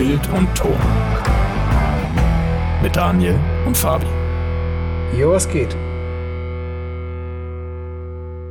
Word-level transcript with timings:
Bild 0.00 0.26
und 0.30 0.48
Ton. 0.54 0.78
Mit 2.82 2.96
Daniel 2.96 3.38
und 3.66 3.76
Fabi. 3.76 4.06
Jo, 5.14 5.32
was 5.32 5.46
geht? 5.46 5.74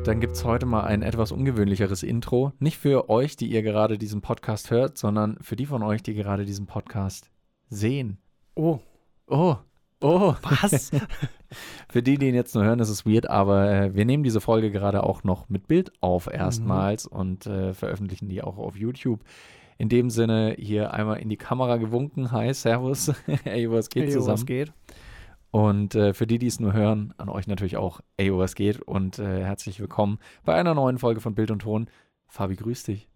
Dann 0.05 0.19
gibt 0.19 0.33
es 0.33 0.45
heute 0.45 0.67
mal 0.67 0.83
ein 0.83 1.01
etwas 1.01 1.31
ungewöhnlicheres 1.31 2.03
Intro. 2.03 2.53
Nicht 2.59 2.77
für 2.77 3.09
euch, 3.09 3.35
die 3.35 3.47
ihr 3.47 3.63
gerade 3.63 3.97
diesen 3.97 4.21
Podcast 4.21 4.69
hört, 4.69 4.99
sondern 4.99 5.39
für 5.41 5.55
die 5.55 5.65
von 5.65 5.81
euch, 5.81 6.03
die 6.03 6.13
gerade 6.13 6.45
diesen 6.45 6.67
Podcast 6.67 7.31
sehen. 7.67 8.19
Oh, 8.53 8.77
Oh, 9.25 9.55
oh. 10.01 10.35
was? 10.61 10.91
Für 11.89 12.03
die, 12.03 12.19
die 12.19 12.27
ihn 12.29 12.35
jetzt 12.35 12.53
nur 12.53 12.63
hören, 12.63 12.77
ist 12.79 12.89
es 12.89 13.07
weird, 13.07 13.27
aber 13.27 13.71
äh, 13.71 13.95
wir 13.95 14.05
nehmen 14.05 14.21
diese 14.21 14.39
Folge 14.39 14.69
gerade 14.69 15.01
auch 15.01 15.23
noch 15.23 15.49
mit 15.49 15.67
Bild 15.67 15.91
auf 15.99 16.31
erstmals 16.31 17.07
und 17.07 17.47
äh, 17.47 17.73
veröffentlichen 17.73 18.29
die 18.29 18.43
auch 18.43 18.59
auf 18.59 18.75
YouTube. 18.75 19.21
In 19.79 19.87
dem 19.87 20.09
Sinne 20.09 20.55
hier 20.59 20.93
einmal 20.93 21.19
in 21.19 21.29
die 21.29 21.37
Kamera 21.37 21.77
gewunken. 21.77 22.33
Hi, 22.33 22.53
Servus. 22.53 23.13
Ey, 23.45 23.71
was 23.71 23.89
geht 23.89 24.03
Ey, 24.03 24.09
jo, 24.09 24.19
zusammen? 24.19 24.33
was 24.39 24.45
geht? 24.45 24.73
Und 25.51 25.95
äh, 25.95 26.13
für 26.13 26.27
die, 26.27 26.37
die 26.37 26.47
es 26.47 26.59
nur 26.59 26.73
hören, 26.73 27.13
an 27.17 27.29
euch 27.29 27.47
natürlich 27.47 27.77
auch, 27.77 28.01
ey, 28.17 28.31
was 28.37 28.55
geht 28.55 28.81
und 28.81 29.19
äh, 29.19 29.41
herzlich 29.45 29.79
willkommen 29.79 30.19
bei 30.43 30.53
einer 30.53 30.73
neuen 30.75 30.97
Folge 30.97 31.21
von 31.21 31.33
Bild 31.33 31.49
und 31.49 31.59
Ton. 31.59 31.89
Fabi, 32.27 32.57
grüß 32.57 32.83
dich. 32.83 33.07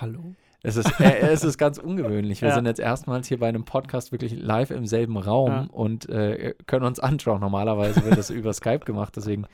Hallo? 0.00 0.34
Es 0.62 0.76
ist, 0.76 0.98
äh, 1.00 1.18
es 1.30 1.42
ist 1.42 1.58
ganz 1.58 1.78
ungewöhnlich. 1.78 2.40
Wir 2.42 2.48
Ja. 2.50 2.54
sind 2.54 2.66
jetzt 2.66 2.78
erstmals 2.80 3.26
hier 3.26 3.40
bei 3.40 3.48
einem 3.48 3.64
Podcast 3.64 4.12
wirklich 4.12 4.34
live 4.40 4.70
im 4.70 4.86
selben 4.86 5.16
Raum 5.18 5.50
Ja. 5.50 5.66
und 5.72 6.08
äh, 6.08 6.54
können 6.66 6.86
uns 6.86 7.00
anschauen. 7.00 7.40
Normalerweise 7.40 8.04
wird 8.04 8.16
das 8.16 8.30
über 8.30 8.52
Skype 8.52 8.84
gemacht. 8.86 9.14
Deswegen, 9.16 9.46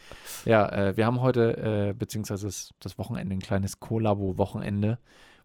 ja, 0.45 0.69
äh, 0.69 0.97
wir 0.99 1.07
haben 1.07 1.23
heute, 1.23 1.89
äh, 1.89 1.95
beziehungsweise 1.95 2.47
das, 2.47 2.75
das 2.81 2.99
Wochenende, 2.99 3.35
ein 3.35 3.41
kleines 3.41 3.81
Kollabo-Wochenende, 3.81 4.99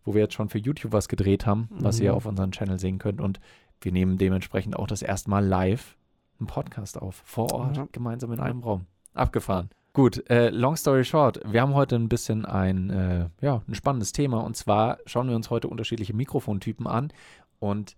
wo 0.06 0.14
wir 0.14 0.22
jetzt 0.22 0.34
schon 0.36 0.48
für 0.50 0.60
YouTube 0.60 0.94
was 0.94 1.10
gedreht 1.10 1.46
haben, 1.46 1.68
was 1.72 2.00
ihr 2.00 2.12
Mhm. 2.12 2.18
auf 2.18 2.26
unserem 2.26 2.52
Channel 2.52 2.80
sehen 2.80 3.00
könnt. 3.00 3.20
Und 3.20 3.40
wir 3.82 3.92
nehmen 3.92 4.18
dementsprechend 4.18 4.78
auch 4.78 4.88
das 4.88 5.02
erste 5.02 5.30
Mal 5.30 5.46
live 5.46 5.98
einen 6.40 6.48
Podcast 6.48 7.02
auf, 7.02 7.22
vor 7.26 7.52
Ort, 7.54 7.78
Ja. 7.78 7.88
gemeinsam 7.92 8.32
in 8.32 8.40
einem 8.40 8.62
Raum. 8.64 8.86
Abgefahren. 9.14 9.70
Gut, 9.94 10.30
äh, 10.30 10.50
long 10.50 10.76
story 10.76 11.06
short, 11.06 11.40
wir 11.50 11.62
haben 11.62 11.74
heute 11.74 11.96
ein 11.96 12.10
bisschen 12.10 12.44
ein, 12.46 12.90
äh, 12.90 13.30
ja, 13.42 13.62
ein 13.68 13.76
spannendes 13.76 14.12
Thema 14.12 14.42
und 14.44 14.58
zwar 14.58 14.98
schauen 15.06 15.30
wir 15.30 15.36
uns 15.38 15.50
heute 15.50 15.70
unterschiedliche 15.70 16.14
Mikrofontypen 16.14 16.86
an 16.86 17.14
und 17.60 17.96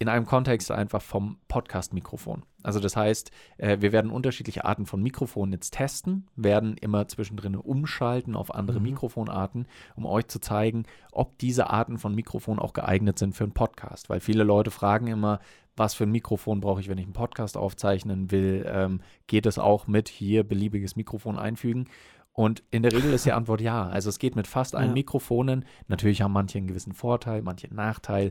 in 0.00 0.08
einem 0.08 0.24
Kontext 0.24 0.70
einfach 0.70 1.02
vom 1.02 1.36
Podcast-Mikrofon. 1.46 2.42
Also 2.62 2.80
das 2.80 2.96
heißt, 2.96 3.30
äh, 3.58 3.76
wir 3.80 3.92
werden 3.92 4.10
unterschiedliche 4.10 4.64
Arten 4.64 4.86
von 4.86 5.02
Mikrofonen 5.02 5.52
jetzt 5.52 5.74
testen, 5.74 6.26
werden 6.36 6.78
immer 6.78 7.06
zwischendrin 7.06 7.54
umschalten 7.54 8.34
auf 8.34 8.54
andere 8.54 8.78
Mhm. 8.80 8.86
Mikrofonarten, 8.86 9.66
um 9.96 10.06
euch 10.06 10.26
zu 10.28 10.40
zeigen, 10.40 10.84
ob 11.12 11.38
diese 11.38 11.68
Arten 11.68 11.98
von 11.98 12.14
Mikrofon 12.14 12.58
auch 12.58 12.72
geeignet 12.72 13.18
sind 13.18 13.34
für 13.34 13.44
einen 13.44 13.52
Podcast. 13.52 14.08
Weil 14.08 14.20
viele 14.20 14.42
Leute 14.42 14.70
fragen 14.70 15.06
immer, 15.06 15.38
was 15.76 15.92
für 15.92 16.04
ein 16.04 16.10
Mikrofon 16.12 16.60
brauche 16.60 16.80
ich, 16.80 16.88
wenn 16.88 16.98
ich 16.98 17.04
einen 17.04 17.12
Podcast 17.12 17.58
aufzeichnen 17.58 18.30
will? 18.30 18.64
Ähm, 18.66 19.02
geht 19.26 19.44
es 19.44 19.58
auch 19.58 19.86
mit 19.86 20.08
hier 20.08 20.44
beliebiges 20.44 20.96
Mikrofon 20.96 21.38
einfügen? 21.38 21.88
Und 22.32 22.62
in 22.70 22.82
der 22.82 22.92
Regel 22.92 23.12
ist 23.12 23.26
die 23.26 23.32
Antwort 23.32 23.60
ja. 23.60 23.86
Also 23.86 24.08
es 24.08 24.18
geht 24.18 24.34
mit 24.34 24.46
fast 24.46 24.74
allen 24.74 24.88
Ja. 24.88 24.94
Mikrofonen. 24.94 25.66
Natürlich 25.88 26.22
haben 26.22 26.32
manche 26.32 26.56
einen 26.56 26.68
gewissen 26.68 26.94
Vorteil, 26.94 27.42
manche 27.42 27.66
einen 27.66 27.76
Nachteil. 27.76 28.30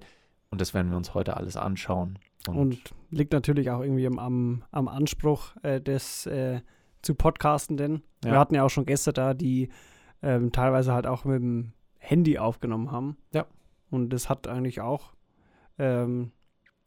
Und 0.51 0.61
das 0.61 0.73
werden 0.73 0.89
wir 0.89 0.97
uns 0.97 1.13
heute 1.13 1.37
alles 1.37 1.55
anschauen. 1.55 2.17
Und 2.47 2.79
liegt 3.11 3.33
natürlich 3.33 3.69
auch 3.69 3.81
irgendwie 3.81 4.07
am, 4.07 4.17
am, 4.17 4.63
am 4.71 4.87
Anspruch 4.87 5.55
äh, 5.61 5.81
des 5.81 6.25
äh, 6.25 6.61
zu 7.01 7.15
Podcastenden. 7.15 8.03
Ja. 8.23 8.31
Wir 8.31 8.39
hatten 8.39 8.55
ja 8.55 8.63
auch 8.63 8.69
schon 8.69 8.85
Gäste 8.85 9.13
da, 9.13 9.33
die 9.33 9.69
ähm, 10.21 10.51
teilweise 10.51 10.93
halt 10.93 11.05
auch 11.05 11.25
mit 11.25 11.41
dem 11.41 11.73
Handy 11.97 12.39
aufgenommen 12.39 12.91
haben. 12.91 13.17
Ja. 13.33 13.45
Und 13.89 14.09
das 14.09 14.29
hat 14.29 14.47
eigentlich 14.47 14.81
auch 14.81 15.13
ähm, 15.77 16.31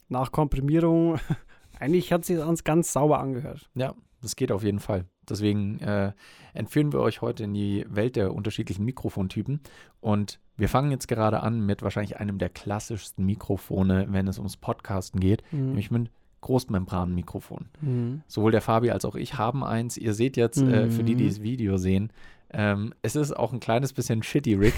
nach 0.09 0.33
Komprimierung, 0.33 1.19
eigentlich 1.79 2.13
hat 2.13 2.25
sich 2.25 2.37
das 2.37 2.65
ganz 2.65 2.93
sauber 2.93 3.21
angehört. 3.21 3.71
Ja, 3.75 3.95
das 4.21 4.37
geht 4.37 4.53
auf 4.53 4.63
jeden 4.63 4.81
Fall. 4.81 5.07
Deswegen 5.29 5.79
äh, 5.81 6.13
entführen 6.55 6.93
wir 6.93 7.01
euch 7.01 7.23
heute 7.23 7.45
in 7.45 7.55
die 7.55 7.87
Welt 7.89 8.17
der 8.17 8.35
unterschiedlichen 8.35 8.85
Mikrofontypen. 8.85 9.61
Und 10.01 10.41
wir 10.57 10.69
fangen 10.69 10.91
jetzt 10.91 11.09
gerade 11.09 11.43
an 11.43 11.65
mit 11.65 11.83
wahrscheinlich 11.83 12.19
einem 12.19 12.39
der 12.39 12.49
klassischsten 12.49 13.25
Mikrofone, 13.25 14.07
wenn 14.11 14.27
es 14.29 14.39
ums 14.39 14.57
Podcasten 14.57 15.21
geht, 15.21 15.43
Mhm. 15.53 15.67
nämlich 15.69 15.91
mit 15.91 16.11
Großmembranmikrofon. 16.41 17.67
Mhm. 17.81 18.23
Sowohl 18.27 18.53
der 18.53 18.61
Fabi 18.63 18.91
als 18.91 19.05
auch 19.05 19.15
ich 19.15 19.35
haben 19.39 19.65
eins. 19.65 19.97
Ihr 19.97 20.15
seht 20.15 20.37
jetzt, 20.37 20.61
äh, 20.61 20.91
für 20.91 21.05
die, 21.05 21.15
die 21.15 21.25
Mhm. 21.25 21.29
das 21.29 21.43
Video 21.43 21.77
sehen, 21.77 22.11
ähm, 22.53 22.93
es 23.03 23.17
ist 23.17 23.33
auch 23.33 23.53
ein 23.53 23.61
kleines 23.61 23.93
bisschen 23.93 24.23
shitty, 24.23 24.55
Rick. 24.55 24.75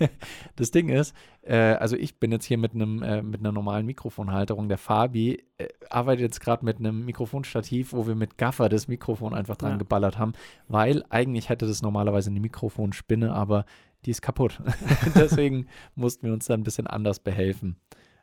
das 0.56 0.70
Ding 0.70 0.88
ist, 0.88 1.14
äh, 1.42 1.54
also 1.56 1.96
ich 1.96 2.18
bin 2.18 2.32
jetzt 2.32 2.44
hier 2.46 2.58
mit 2.58 2.74
einem 2.74 3.02
äh, 3.02 3.22
mit 3.22 3.40
einer 3.40 3.52
normalen 3.52 3.86
Mikrofonhalterung. 3.86 4.68
Der 4.68 4.78
Fabi 4.78 5.44
äh, 5.58 5.68
arbeitet 5.90 6.22
jetzt 6.22 6.40
gerade 6.40 6.64
mit 6.64 6.78
einem 6.78 7.04
Mikrofonstativ, 7.04 7.92
wo 7.92 8.06
wir 8.06 8.14
mit 8.14 8.38
Gaffer 8.38 8.68
das 8.68 8.88
Mikrofon 8.88 9.34
einfach 9.34 9.56
dran 9.56 9.72
Ja. 9.72 9.76
geballert 9.76 10.18
haben, 10.18 10.32
weil 10.68 11.04
eigentlich 11.10 11.48
hätte 11.48 11.66
das 11.66 11.82
normalerweise 11.82 12.30
eine 12.30 12.40
Mikrofonspinne, 12.40 13.32
aber 13.32 13.64
die 14.06 14.10
ist 14.12 14.22
kaputt. 14.22 14.60
Deswegen 15.14 15.66
mussten 15.94 16.26
wir 16.26 16.32
uns 16.32 16.46
da 16.46 16.54
ein 16.54 16.62
bisschen 16.62 16.86
anders 16.86 17.20
behelfen. 17.20 17.76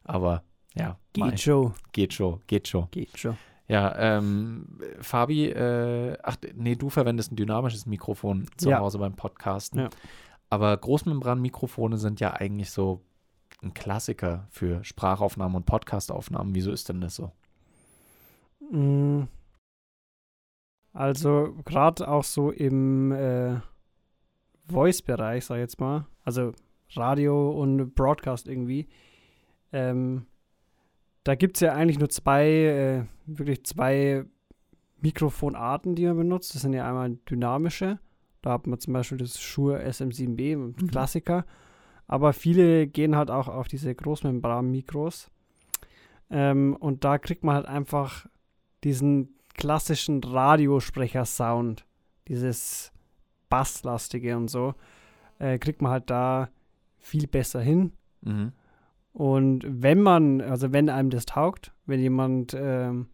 Aber 0.04 0.44
ja, 0.76 0.98
Geht 1.14 1.40
schon. 1.40 1.74
geht 1.92 2.14
schon, 2.14 2.40
geht 2.48 2.68
schon. 2.68 2.88
Geht 2.92 3.18
schon. 3.18 3.38
Ja, 3.68 3.94
ähm, 3.98 4.80
Fabi, 5.02 5.50
äh, 5.50 6.18
ach 6.24 6.38
nee, 6.56 6.76
du 6.76 6.90
verwendest 6.90 7.32
ein 7.32 7.36
dynamisches 7.36 7.86
Mikrofon 7.86 8.48
zu 8.58 8.70
Ja. 8.70 8.80
Hause 8.80 8.98
beim 8.98 9.16
Podcasten. 9.16 9.80
Ja. 9.80 9.90
Aber 10.50 10.76
Großmembranmikrofone 10.78 11.98
sind 11.98 12.22
ja 12.22 12.34
eigentlich 12.34 12.72
so 12.72 13.02
ein 13.62 13.74
Klassiker 13.74 14.48
für 14.50 14.84
Sprachaufnahmen 14.84 15.58
und 15.58 15.66
Podcastaufnahmen. 15.66 16.56
Wieso 16.56 16.72
ist 16.72 16.88
denn 16.88 17.02
das 17.02 17.16
so? 17.16 17.32
Mm. 18.72 19.24
Also 20.94 21.56
gerade 21.66 22.08
auch 22.08 22.24
so 22.24 22.52
im 22.52 23.12
äh, 23.12 23.60
Voice-Bereich, 24.70 25.46
sag 25.46 25.58
ich 25.58 25.62
jetzt 25.62 25.80
mal, 25.80 26.08
also 26.24 26.54
Radio 26.96 27.52
und 27.52 27.94
Broadcast 27.94 28.48
irgendwie, 28.48 28.88
ähm, 29.72 30.26
da 31.28 31.36
gibt 31.36 31.58
es 31.58 31.62
ja 31.62 31.74
eigentlich 31.74 32.00
nur 32.00 32.08
zwei, 32.10 32.48
äh, 32.48 33.04
wirklich 33.26 33.66
zwei 33.66 34.24
Mikrofonarten, 35.02 35.94
die 35.94 36.06
man 36.06 36.16
benutzt. 36.16 36.56
Das 36.56 36.62
sind 36.62 36.72
ja 36.72 36.88
einmal 36.88 37.18
dynamische, 37.30 38.00
da 38.42 38.52
hat 38.52 38.66
man 38.66 38.80
zum 38.80 38.94
Beispiel 38.94 39.18
das 39.18 39.38
Shure 39.42 39.84
SM7B, 39.84 40.54
ein 40.54 40.76
Mhm. 40.80 40.88
Klassiker, 40.88 41.46
aber 42.08 42.32
viele 42.32 42.88
gehen 42.88 43.18
halt 43.18 43.30
auch 43.30 43.50
auf 43.50 43.68
diese 43.68 43.94
Großmembran-Mikros. 43.94 45.30
Ähm, 46.30 46.78
und 46.80 47.04
da 47.04 47.18
kriegt 47.18 47.44
man 47.44 47.56
halt 47.56 47.66
einfach 47.66 48.26
diesen 48.86 49.36
klassischen 49.54 50.24
Radiosprecher-Sound, 50.24 51.86
dieses 52.30 52.94
Basslastige 53.50 54.38
und 54.38 54.48
so, 54.48 54.76
äh, 55.40 55.60
kriegt 55.60 55.82
man 55.82 55.92
halt 55.92 56.10
da 56.10 56.50
viel 57.00 57.28
besser 57.28 57.60
hin. 57.60 57.92
Mhm. 58.22 58.54
Und 59.18 59.66
wenn 59.68 60.00
man, 60.04 60.42
also 60.42 60.72
wenn 60.74 60.90
einem 60.90 61.10
das 61.10 61.26
taugt, 61.26 61.74
wenn 61.88 62.00
jemand 62.00 62.54
ähm, 62.56 63.08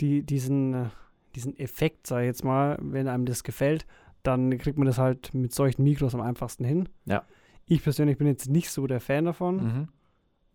die, 0.00 0.22
diesen, 0.22 0.72
äh, 0.74 0.86
diesen 1.34 1.58
Effekt, 1.58 2.06
sag 2.06 2.20
ich 2.20 2.26
jetzt 2.26 2.42
mal, 2.44 2.78
wenn 2.80 3.08
einem 3.08 3.26
das 3.26 3.44
gefällt, 3.44 3.86
dann 4.22 4.56
kriegt 4.56 4.78
man 4.78 4.86
das 4.86 4.96
halt 4.98 5.34
mit 5.34 5.52
solchen 5.52 5.82
Mikros 5.82 6.14
am 6.14 6.20
einfachsten 6.22 6.64
hin. 6.64 6.88
Ja. 7.04 7.24
Ich 7.66 7.82
persönlich 7.82 8.16
bin 8.18 8.26
jetzt 8.26 8.48
nicht 8.48 8.70
so 8.70 8.86
der 8.86 9.00
Fan 9.00 9.26
davon, 9.26 9.56
Mhm. 9.56 9.88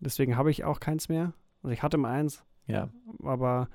deswegen 0.00 0.36
habe 0.36 0.50
ich 0.50 0.64
auch 0.64 0.80
keins 0.80 1.08
mehr. 1.08 1.32
Also 1.62 1.72
ich 1.72 1.82
hatte 1.82 1.98
mal 1.98 2.10
eins, 2.12 2.44
Ja, 2.66 2.88
aber 3.22 3.68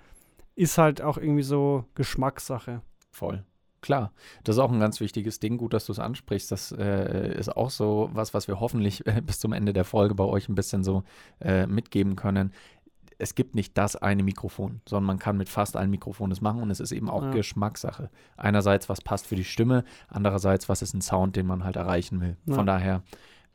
ist 0.56 0.78
halt 0.78 1.02
auch 1.02 1.18
irgendwie 1.18 1.44
so 1.44 1.86
Geschmackssache. 1.96 2.82
voll. 3.12 3.44
Klar, 3.84 4.14
das 4.46 4.56
ist 4.56 4.60
auch 4.62 4.72
ein 4.72 4.80
ganz 4.80 5.02
wichtiges 5.02 5.42
Ding. 5.42 5.58
Gut, 5.58 5.74
dass 5.74 5.86
du 5.86 5.92
es 5.92 6.00
ansprichst. 6.00 6.50
Das 6.54 6.72
äh, 6.72 7.38
ist 7.38 7.50
auch 7.50 7.70
so 7.70 8.10
was, 8.14 8.34
was 8.34 8.48
wir 8.48 8.62
hoffentlich 8.62 9.06
äh, 9.06 9.22
bis 9.22 9.42
zum 9.42 9.52
Ende 9.52 9.74
der 9.74 9.84
Folge 9.84 10.16
bei 10.16 10.24
euch 10.24 10.48
ein 10.48 10.56
bisschen 10.56 10.86
so 10.86 11.04
äh, 11.42 11.68
mitgeben 11.68 12.16
können. 12.16 12.54
Es 13.20 13.36
gibt 13.36 13.56
nicht 13.56 13.78
das 13.78 13.98
eine 13.98 14.24
Mikrofon, 14.24 14.80
sondern 14.88 15.06
man 15.06 15.20
kann 15.20 15.36
mit 15.36 15.50
fast 15.50 15.76
allen 15.76 15.90
Mikrofonen 15.90 16.30
das 16.30 16.40
machen 16.40 16.62
und 16.62 16.72
es 16.72 16.80
ist 16.80 16.94
eben 16.94 17.10
auch 17.10 17.24
Ja. 17.24 17.32
Geschmackssache. 17.32 18.10
Einerseits, 18.38 18.88
was 18.88 19.02
passt 19.02 19.28
für 19.28 19.36
die 19.36 19.44
Stimme, 19.44 19.84
andererseits, 20.08 20.70
was 20.70 20.82
ist 20.82 20.94
ein 20.94 21.02
Sound, 21.02 21.36
den 21.36 21.46
man 21.46 21.66
halt 21.66 21.76
erreichen 21.76 22.22
will. 22.22 22.38
Ja. 22.46 22.56
Von 22.56 22.66
daher 22.66 23.04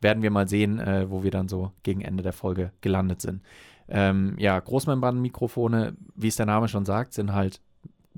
werden 0.03 0.23
wir 0.23 0.31
mal 0.31 0.47
sehen, 0.47 0.79
äh, 0.79 1.11
wo 1.11 1.23
wir 1.23 1.31
dann 1.31 1.49
so 1.49 1.73
gegen 1.83 2.03
Ende 2.03 2.23
der 2.23 2.35
Folge 2.35 2.71
gelandet 2.83 3.23
sind. 3.23 3.43
Ähm, 3.89 4.35
ja, 4.39 4.61
Großmembranmikrofone, 4.61 5.97
wie 6.15 6.29
es 6.29 6.37
der 6.37 6.45
Name 6.45 6.69
schon 6.69 6.85
sagt, 6.85 7.15
sind 7.15 7.33
halt 7.33 7.63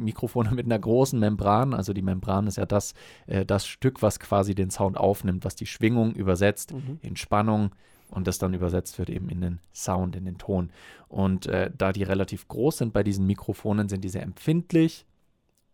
Mikrofone 0.05 0.51
mit 0.53 0.67
einer 0.67 0.79
großen 0.79 1.19
Membran. 1.19 1.75
Also 1.75 1.93
die 1.93 2.03
Membran 2.03 2.47
ist 2.47 2.57
ja 2.57 2.67
das, 2.67 2.95
äh, 3.27 3.45
das 3.45 3.67
Stück, 3.67 4.03
was 4.03 4.21
quasi 4.21 4.55
den 4.55 4.71
Sound 4.71 4.97
aufnimmt, 4.97 5.45
was 5.45 5.57
die 5.57 5.67
Schwingung 5.67 6.15
übersetzt 6.15 6.75
in 7.03 7.17
Spannung 7.17 7.71
und 8.11 8.27
das 8.27 8.39
dann 8.39 8.55
übersetzt 8.55 8.99
wird 8.99 9.11
eben 9.11 9.29
in 9.29 9.41
den 9.41 9.59
Sound, 9.73 10.17
in 10.17 10.25
den 10.25 10.39
Ton. 10.39 10.71
Und 11.09 11.47
äh, 11.47 11.71
da 11.77 11.93
die 11.93 12.03
relativ 12.03 12.49
groß 12.49 12.79
sind 12.79 12.93
bei 12.93 13.03
diesen 13.03 13.27
Mikrofonen, 13.27 13.89
sind 13.89 14.03
die 14.03 14.09
sehr 14.09 14.23
empfindlich 14.23 15.07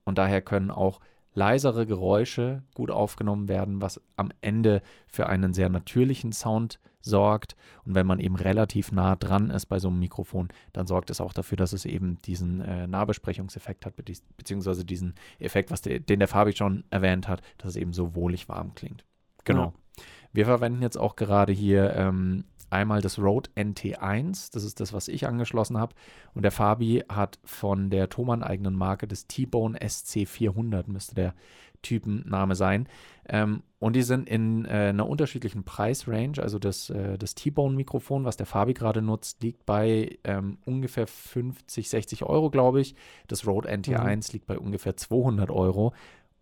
und 0.04 0.18
daher 0.18 0.42
können 0.42 0.70
auch 0.70 1.00
leisere 1.36 1.86
Geräusche 1.86 2.62
gut 2.74 2.90
aufgenommen 2.90 3.46
werden, 3.46 3.80
was 3.82 4.00
am 4.16 4.30
Ende 4.40 4.82
für 5.06 5.28
einen 5.28 5.52
sehr 5.52 5.68
natürlichen 5.68 6.32
Sound 6.32 6.80
sorgt. 7.02 7.56
Und 7.84 7.94
wenn 7.94 8.06
man 8.06 8.18
eben 8.18 8.36
relativ 8.36 8.90
nah 8.90 9.14
dran 9.16 9.50
ist 9.50 9.66
bei 9.66 9.78
so 9.78 9.88
einem 9.88 10.00
Mikrofon, 10.00 10.48
dann 10.72 10.86
sorgt 10.86 11.10
es 11.10 11.20
auch 11.20 11.34
dafür, 11.34 11.56
dass 11.56 11.72
es 11.72 11.84
eben 11.84 12.20
diesen 12.22 12.62
äh, 12.62 12.86
Nahbesprechungseffekt 12.86 13.86
hat, 13.86 13.94
beziehungsweise 14.36 14.84
diesen 14.84 15.14
Effekt, 15.38 15.70
was 15.70 15.82
de, 15.82 16.00
den 16.00 16.18
der 16.18 16.28
Fabi 16.28 16.56
schon 16.56 16.84
erwähnt 16.90 17.28
hat, 17.28 17.42
dass 17.58 17.70
es 17.70 17.76
eben 17.76 17.92
so 17.92 18.14
wohlig 18.14 18.48
warm 18.48 18.74
klingt. 18.74 19.04
Genau. 19.44 19.74
Ja. 19.98 20.02
Wir 20.32 20.46
verwenden 20.46 20.82
jetzt 20.82 20.98
auch 20.98 21.16
gerade 21.16 21.52
hier 21.52 21.94
ähm, 21.94 22.44
einmal 22.70 23.00
das 23.00 23.18
Rode 23.18 23.50
NT1, 23.56 24.52
das 24.52 24.64
ist 24.64 24.80
das, 24.80 24.92
was 24.92 25.08
ich 25.08 25.26
angeschlossen 25.26 25.78
habe. 25.78 25.94
Und 26.34 26.42
der 26.42 26.50
Fabi 26.50 27.04
hat 27.08 27.38
von 27.44 27.90
der 27.90 28.08
Thomann 28.08 28.42
eigenen 28.42 28.74
Marke 28.74 29.06
das 29.06 29.26
T-Bone 29.26 29.78
SC400, 29.78 30.90
müsste 30.90 31.14
der 31.14 31.34
Typenname 31.82 32.54
sein. 32.54 32.88
Ähm, 33.28 33.62
und 33.78 33.94
die 33.94 34.02
sind 34.02 34.28
in 34.28 34.64
äh, 34.64 34.88
einer 34.88 35.08
unterschiedlichen 35.08 35.64
Preisrange. 35.64 36.40
Also 36.40 36.58
das, 36.58 36.90
äh, 36.90 37.18
das 37.18 37.34
T-Bone-Mikrofon, 37.34 38.24
was 38.24 38.36
der 38.36 38.46
Fabi 38.46 38.74
gerade 38.74 39.02
nutzt, 39.02 39.42
liegt 39.42 39.66
bei 39.66 40.18
ähm, 40.24 40.58
ungefähr 40.64 41.06
50, 41.06 41.88
60 41.88 42.24
Euro, 42.24 42.50
glaube 42.50 42.80
ich. 42.80 42.94
Das 43.28 43.46
Rode 43.46 43.70
NT1 43.70 44.28
mhm. 44.28 44.32
liegt 44.32 44.46
bei 44.46 44.58
ungefähr 44.58 44.96
200 44.96 45.50
Euro. 45.50 45.92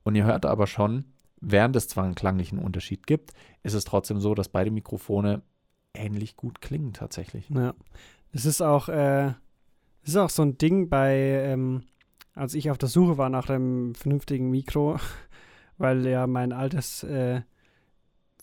Und 0.05 0.15
ihr 0.15 0.25
hört 0.25 0.47
aber 0.47 0.67
schon, 0.67 1.05
während 1.41 1.77
es 1.77 1.89
zwar 1.89 2.05
einen 2.05 2.15
klanglichen 2.15 2.59
Unterschied 2.59 3.07
gibt, 3.07 3.33
ist 3.63 3.75
es 3.75 3.85
trotzdem 3.85 4.21
so, 4.21 4.35
dass 4.35 4.49
beide 4.49 4.71
Mikrofone 4.71 5.43
ähnlich 5.95 6.37
gut 6.37 6.61
klingen 6.61 6.93
tatsächlich. 6.93 7.49
Ja, 7.49 7.75
es 8.33 8.45
ist 8.45 8.61
auch, 8.61 8.89
äh, 8.89 9.29
es 10.03 10.11
ist 10.11 10.17
auch 10.17 10.31
so 10.31 10.43
ein 10.43 10.59
Ding 10.59 10.89
bei, 10.89 11.17
ähm, 11.17 11.85
als 12.35 12.55
ich 12.55 12.71
auf 12.71 12.79
der 12.79 12.89
Suche 12.89 13.17
war 13.17 13.31
nach 13.31 13.49
einem 13.49 13.95
vernünftigen 13.95 14.51
Mikro, 14.51 14.99
weil 15.79 16.07
ja 16.07 16.27
mein 16.27 16.53
altes 16.53 17.03
äh, 17.05 17.43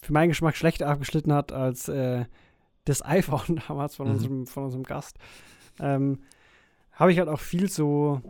für 0.01 0.13
meinen 0.13 0.29
Geschmack 0.29 0.55
schlechter 0.55 0.87
abgeschnitten 0.87 1.33
hat 1.33 1.51
als 1.51 1.87
äh, 1.87 2.25
das 2.85 3.05
iPhone 3.05 3.61
damals 3.67 3.95
von, 3.95 4.07
mhm. 4.07 4.13
unserem, 4.13 4.47
von 4.47 4.63
unserem 4.63 4.83
Gast. 4.83 5.17
Ähm, 5.79 6.19
habe 6.93 7.11
ich 7.11 7.19
halt 7.19 7.29
auch 7.29 7.39
viel 7.39 7.69
so 7.69 8.21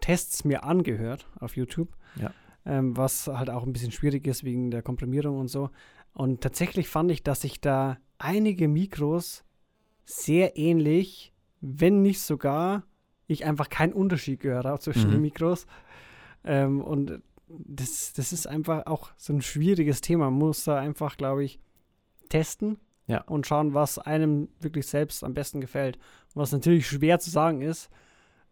Tests 0.00 0.44
mir 0.44 0.64
angehört 0.64 1.26
auf 1.38 1.56
YouTube. 1.56 1.88
Ja. 2.16 2.32
Ähm, 2.66 2.96
was 2.96 3.26
halt 3.26 3.48
auch 3.48 3.64
ein 3.64 3.72
bisschen 3.72 3.92
schwierig 3.92 4.26
ist 4.26 4.44
wegen 4.44 4.70
der 4.70 4.82
Komprimierung 4.82 5.38
und 5.38 5.48
so. 5.48 5.70
Und 6.12 6.42
tatsächlich 6.42 6.88
fand 6.88 7.10
ich, 7.10 7.22
dass 7.22 7.44
ich 7.44 7.60
da 7.60 7.98
einige 8.20 8.68
Mikros 8.68 9.44
sehr 10.04 10.56
ähnlich, 10.56 11.32
wenn 11.60 12.02
nicht 12.02 12.20
sogar, 12.20 12.84
ich 13.26 13.44
einfach 13.44 13.68
keinen 13.68 13.92
Unterschied 13.92 14.40
gehört 14.40 14.66
habe 14.66 14.80
zwischen 14.80 15.08
mhm. 15.08 15.12
den 15.12 15.20
Mikros. 15.22 15.66
Ähm, 16.44 16.80
und 16.80 17.22
das, 17.48 18.12
das 18.12 18.32
ist 18.32 18.46
einfach 18.46 18.86
auch 18.86 19.10
so 19.16 19.32
ein 19.32 19.42
schwieriges 19.42 20.00
Thema. 20.00 20.26
Man 20.30 20.38
muss 20.38 20.64
da 20.64 20.78
einfach, 20.78 21.16
glaube 21.16 21.44
ich, 21.44 21.60
testen 22.28 22.78
ja. 23.06 23.22
und 23.22 23.46
schauen, 23.46 23.74
was 23.74 23.98
einem 23.98 24.48
wirklich 24.60 24.86
selbst 24.86 25.24
am 25.24 25.34
besten 25.34 25.60
gefällt. 25.60 25.98
Was 26.34 26.52
natürlich 26.52 26.86
schwer 26.86 27.18
zu 27.18 27.30
sagen 27.30 27.62
ist 27.62 27.90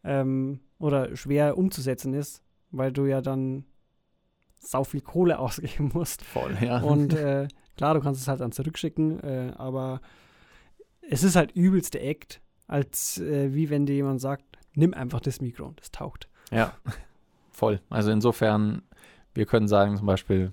ähm, 0.04 0.60
oder 0.78 1.16
schwer 1.16 1.56
umzusetzen 1.56 2.14
ist, 2.14 2.42
weil 2.70 2.92
du 2.92 3.06
ja 3.06 3.20
dann 3.20 3.64
sau 4.60 4.84
viel 4.84 5.00
Kohle 5.00 5.38
ausgeben 5.40 5.90
musst. 5.92 6.22
Voll, 6.22 6.56
ja. 6.60 6.80
Und 6.80 7.14
äh, 7.14 7.48
klar, 7.78 7.94
du 7.94 8.00
kannst 8.00 8.20
es 8.20 8.28
halt 8.28 8.40
dann 8.40 8.52
zurückschicken, 8.52 9.20
äh, 9.20 9.52
aber 9.56 10.02
es 11.00 11.22
ist 11.22 11.36
halt 11.36 11.52
übelste 11.52 12.00
Act, 12.00 12.42
als 12.66 13.18
äh, 13.18 13.54
wie 13.54 13.70
wenn 13.70 13.86
dir 13.86 13.94
jemand 13.94 14.20
sagt, 14.20 14.44
nimm 14.74 14.92
einfach 14.92 15.20
das 15.20 15.40
Mikro, 15.40 15.72
das 15.76 15.90
taugt. 15.90 16.28
Ja, 16.50 16.74
voll. 17.50 17.80
Also 17.88 18.10
insofern 18.10 18.82
wir 19.38 19.46
können 19.46 19.68
sagen 19.68 19.96
zum 19.96 20.06
Beispiel, 20.06 20.52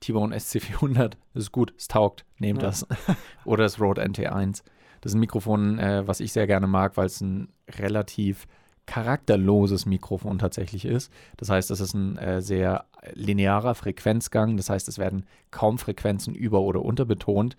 T-Bone 0.00 0.34
SC400, 0.34 1.12
das 1.34 1.44
ist 1.44 1.52
gut, 1.52 1.74
es 1.76 1.88
taugt, 1.88 2.24
nehmt 2.38 2.62
ja. 2.62 2.68
das. 2.68 2.86
Oder 3.44 3.64
das 3.64 3.80
Rode 3.80 4.02
NT1. 4.02 4.62
Das 5.00 5.12
ist 5.12 5.16
ein 5.16 5.20
Mikrofon, 5.20 5.78
äh, 5.78 6.06
was 6.06 6.20
ich 6.20 6.32
sehr 6.32 6.46
gerne 6.46 6.66
mag, 6.66 6.96
weil 6.96 7.06
es 7.06 7.20
ein 7.20 7.52
relativ 7.78 8.46
charakterloses 8.86 9.86
Mikrofon 9.86 10.38
tatsächlich 10.38 10.84
ist. 10.84 11.12
Das 11.36 11.48
heißt, 11.48 11.70
es 11.70 11.80
ist 11.80 11.94
ein 11.94 12.18
äh, 12.18 12.42
sehr 12.42 12.84
linearer 13.14 13.74
Frequenzgang. 13.74 14.56
Das 14.56 14.70
heißt, 14.70 14.88
es 14.88 14.98
werden 14.98 15.26
kaum 15.50 15.78
Frequenzen 15.78 16.34
über- 16.34 16.60
oder 16.60 16.82
unterbetont, 16.82 17.56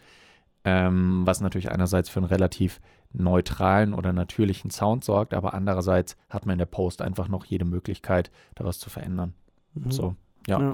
ähm, 0.64 1.22
was 1.26 1.42
natürlich 1.42 1.72
einerseits 1.72 2.10
für 2.10 2.20
einen 2.20 2.28
relativ 2.28 2.80
neutralen 3.14 3.94
oder 3.94 4.14
natürlichen 4.14 4.72
Sound 4.72 5.04
sorgt, 5.04 5.34
aber 5.34 5.54
andererseits 5.54 6.18
hat 6.30 6.46
man 6.46 6.54
in 6.54 6.60
der 6.60 6.66
Post 6.66 7.02
einfach 7.02 7.28
noch 7.28 7.46
jede 7.46 7.66
Möglichkeit, 7.66 8.32
da 8.56 8.66
was 8.66 8.80
zu 8.80 8.90
verändern. 8.90 9.34
Mhm. 9.74 9.92
So. 9.92 10.16
Ja. 10.48 10.60
ja. 10.60 10.74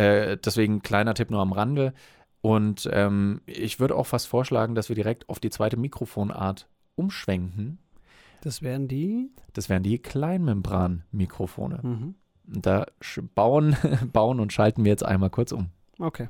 Äh, 0.00 0.36
deswegen 0.36 0.82
kleiner 0.82 1.14
Tipp 1.14 1.30
nur 1.30 1.40
am 1.40 1.52
Rande. 1.52 1.94
Und 2.40 2.88
ähm, 2.92 3.40
ich 3.46 3.80
würde 3.80 3.96
auch 3.96 4.06
fast 4.06 4.28
vorschlagen, 4.28 4.74
dass 4.74 4.88
wir 4.88 4.96
direkt 4.96 5.28
auf 5.28 5.40
die 5.40 5.50
zweite 5.50 5.76
Mikrofonart 5.76 6.68
umschwenken. 6.94 7.78
Das 8.42 8.62
wären 8.62 8.88
die? 8.88 9.30
Das 9.52 9.68
wären 9.68 9.82
die 9.82 9.98
Kleinmembran-Mikrofone. 9.98 11.80
Mhm. 11.82 12.14
Da 12.44 12.86
bauen, 13.34 13.76
bauen 14.12 14.40
und 14.40 14.52
schalten 14.52 14.84
wir 14.84 14.90
jetzt 14.90 15.04
einmal 15.04 15.30
kurz 15.30 15.52
um. 15.52 15.70
Okay. 15.98 16.28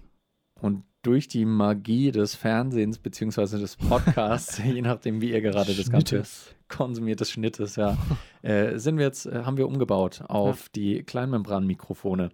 Und 0.60 0.84
durch 1.02 1.28
die 1.28 1.44
Magie 1.44 2.10
des 2.10 2.34
Fernsehens 2.34 2.98
beziehungsweise 2.98 3.58
des 3.58 3.76
Podcasts, 3.76 4.58
je 4.64 4.82
nachdem, 4.82 5.20
wie 5.20 5.30
ihr 5.30 5.40
gerade 5.40 5.74
das 5.74 5.90
Ganze 5.90 6.22
konsumiert, 6.68 7.20
des 7.20 7.30
Schnittes, 7.30 7.76
ja, 7.76 7.96
äh, 8.42 8.78
sind 8.78 8.98
wir 8.98 9.04
jetzt, 9.04 9.26
äh, 9.26 9.44
haben 9.44 9.56
wir 9.56 9.68
umgebaut 9.68 10.22
auf 10.26 10.62
ja. 10.62 10.68
die 10.74 11.02
Kleinmembran-Mikrofone. 11.04 12.30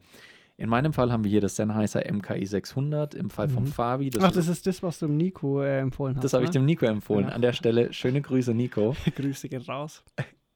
In 0.56 0.69
meinem 0.69 0.93
Fall 0.93 1.11
haben 1.11 1.25
wir 1.25 1.31
hier 1.31 1.41
das 1.41 1.56
Sennheiser 1.56 2.03
MKI 2.11 2.47
600, 2.47 3.15
im 3.15 3.29
Fall 3.29 3.49
mhm. 3.49 3.53
von 3.53 3.67
Fabi. 3.67 4.11
Das 4.11 4.23
Ach, 4.23 4.33
das 4.33 4.47
ist 4.47 4.67
das, 4.67 4.83
was 4.83 5.01
du 5.01 5.06
dem 5.06 5.17
Nico 5.17 5.61
äh, 5.61 5.81
empfohlen 5.81 6.17
hast. 6.17 6.23
Das 6.23 6.33
habe 6.33 6.45
ich 6.45 6.51
ne? 6.51 6.55
dem 6.55 6.65
Nico 6.65 6.87
empfohlen. 6.87 7.27
Ja. 7.27 7.33
An 7.33 7.43
der 7.43 7.53
Stelle 7.53 7.93
schöne 7.93 8.23
Grüße, 8.23 8.55
Nico. 8.55 8.95
Grüße 9.17 9.49
gehen 9.49 9.62
raus. 9.62 10.05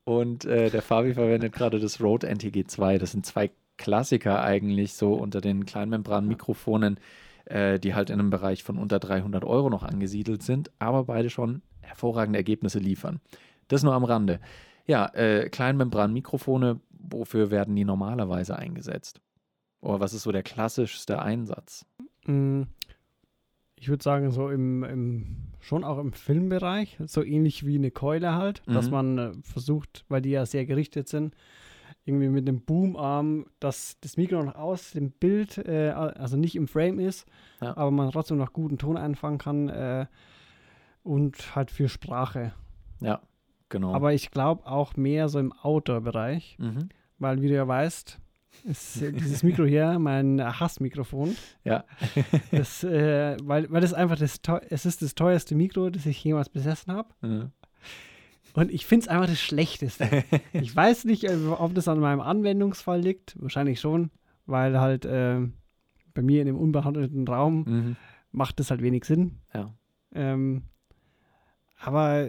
Und 0.04 0.44
äh, 0.44 0.70
der 0.70 0.82
Fabi 0.82 1.14
verwendet 1.14 1.52
gerade 1.52 1.80
das 1.80 2.00
Rode 2.00 2.28
NTG 2.28 2.64
2. 2.66 2.98
Das 2.98 3.10
sind 3.10 3.26
zwei 3.26 3.50
Klassiker 3.76 4.42
eigentlich 4.42 4.94
so 4.94 5.14
unter 5.14 5.40
den 5.40 5.66
Kleinmembran-Mikrofonen, 5.66 6.98
äh, 7.46 7.80
die 7.80 7.94
halt 7.94 8.10
in 8.10 8.20
einem 8.20 8.30
Bereich 8.30 8.62
von 8.62 8.78
unter 8.78 9.00
300 9.00 9.44
Euro 9.44 9.68
noch 9.68 9.82
angesiedelt 9.82 10.42
sind, 10.42 10.70
aber 10.78 11.04
beide 11.04 11.30
schon 11.30 11.62
hervorragende 11.80 12.38
Ergebnisse 12.38 12.78
liefern. 12.78 13.20
Das 13.66 13.82
nur 13.82 13.94
am 13.94 14.04
Rande. 14.04 14.40
Ja, 14.86 15.06
äh, 15.14 15.48
Kleinmembran-Mikrofone, 15.48 16.80
wofür 16.90 17.50
werden 17.50 17.74
die 17.74 17.84
normalerweise 17.84 18.56
eingesetzt? 18.56 19.20
Oder 19.80 20.00
was 20.00 20.12
ist 20.12 20.22
so 20.22 20.32
der 20.32 20.42
klassischste 20.42 21.20
Einsatz? 21.20 21.86
Mm, 22.26 22.62
ich 23.76 23.88
würde 23.88 24.02
sagen, 24.02 24.30
so 24.30 24.48
im, 24.48 24.82
im, 24.82 25.36
schon 25.60 25.84
auch 25.84 25.98
im 25.98 26.12
Filmbereich, 26.12 26.98
so 27.06 27.22
ähnlich 27.22 27.64
wie 27.64 27.76
eine 27.76 27.90
Keule 27.90 28.34
halt, 28.34 28.62
mhm. 28.66 28.74
dass 28.74 28.90
man 28.90 29.18
äh, 29.18 29.32
versucht, 29.42 30.04
weil 30.08 30.20
die 30.20 30.30
ja 30.30 30.46
sehr 30.46 30.66
gerichtet 30.66 31.08
sind, 31.08 31.34
irgendwie 32.04 32.28
mit 32.28 32.48
einem 32.48 32.62
Boomarm, 32.62 33.46
dass 33.60 33.98
das 34.00 34.16
Mikro 34.16 34.42
noch 34.42 34.54
aus 34.54 34.92
dem 34.92 35.10
Bild, 35.10 35.58
äh, 35.58 35.90
also 35.90 36.36
nicht 36.36 36.56
im 36.56 36.66
Frame 36.66 36.98
ist, 36.98 37.26
ja. 37.60 37.76
aber 37.76 37.90
man 37.90 38.10
trotzdem 38.10 38.38
noch 38.38 38.52
guten 38.52 38.78
Ton 38.78 38.96
einfangen 38.96 39.38
kann 39.38 39.68
äh, 39.68 40.06
und 41.02 41.54
halt 41.54 41.70
für 41.70 41.88
Sprache. 41.88 42.52
Ja, 43.00 43.20
genau. 43.68 43.94
Aber 43.94 44.12
ich 44.12 44.30
glaube 44.30 44.66
auch 44.66 44.96
mehr 44.96 45.28
so 45.28 45.38
im 45.38 45.52
Outdoor-Bereich, 45.52 46.56
mhm. 46.58 46.88
weil 47.18 47.42
wie 47.42 47.48
du 47.48 47.54
ja 47.54 47.68
weißt, 47.68 48.18
ist 48.64 49.00
dieses 49.00 49.42
Mikro 49.42 49.64
hier 49.64 49.98
mein 49.98 50.40
Hassmikrofon. 50.40 51.36
Ja. 51.64 51.84
das, 52.50 52.82
äh, 52.84 53.36
weil, 53.42 53.70
weil 53.70 53.80
das 53.80 53.94
einfach 53.94 54.18
das, 54.18 54.40
es 54.68 54.86
ist 54.86 55.02
das 55.02 55.14
teuerste 55.14 55.54
Mikro, 55.54 55.90
das 55.90 56.06
ich 56.06 56.22
jemals 56.22 56.48
besessen 56.48 56.92
habe. 56.92 57.08
Mhm. 57.22 57.52
Und 58.54 58.72
ich 58.72 58.86
finde 58.86 59.04
es 59.04 59.08
einfach 59.08 59.28
das 59.28 59.40
Schlechteste. 59.40 60.24
ich 60.52 60.74
weiß 60.74 61.04
nicht, 61.04 61.24
äh, 61.24 61.36
ob 61.46 61.74
das 61.74 61.88
an 61.88 62.00
meinem 62.00 62.20
Anwendungsfall 62.20 63.00
liegt. 63.00 63.40
Wahrscheinlich 63.40 63.80
schon, 63.80 64.10
weil 64.46 64.80
halt 64.80 65.04
äh, 65.04 65.40
bei 66.14 66.22
mir 66.22 66.40
in 66.40 66.46
dem 66.46 66.58
unbehandelten 66.58 67.28
Raum 67.28 67.64
mhm. 67.66 67.96
macht 68.32 68.58
das 68.58 68.70
halt 68.70 68.82
wenig 68.82 69.04
Sinn. 69.04 69.38
Ja. 69.54 69.72
Ähm, 70.12 70.64
aber 71.80 72.28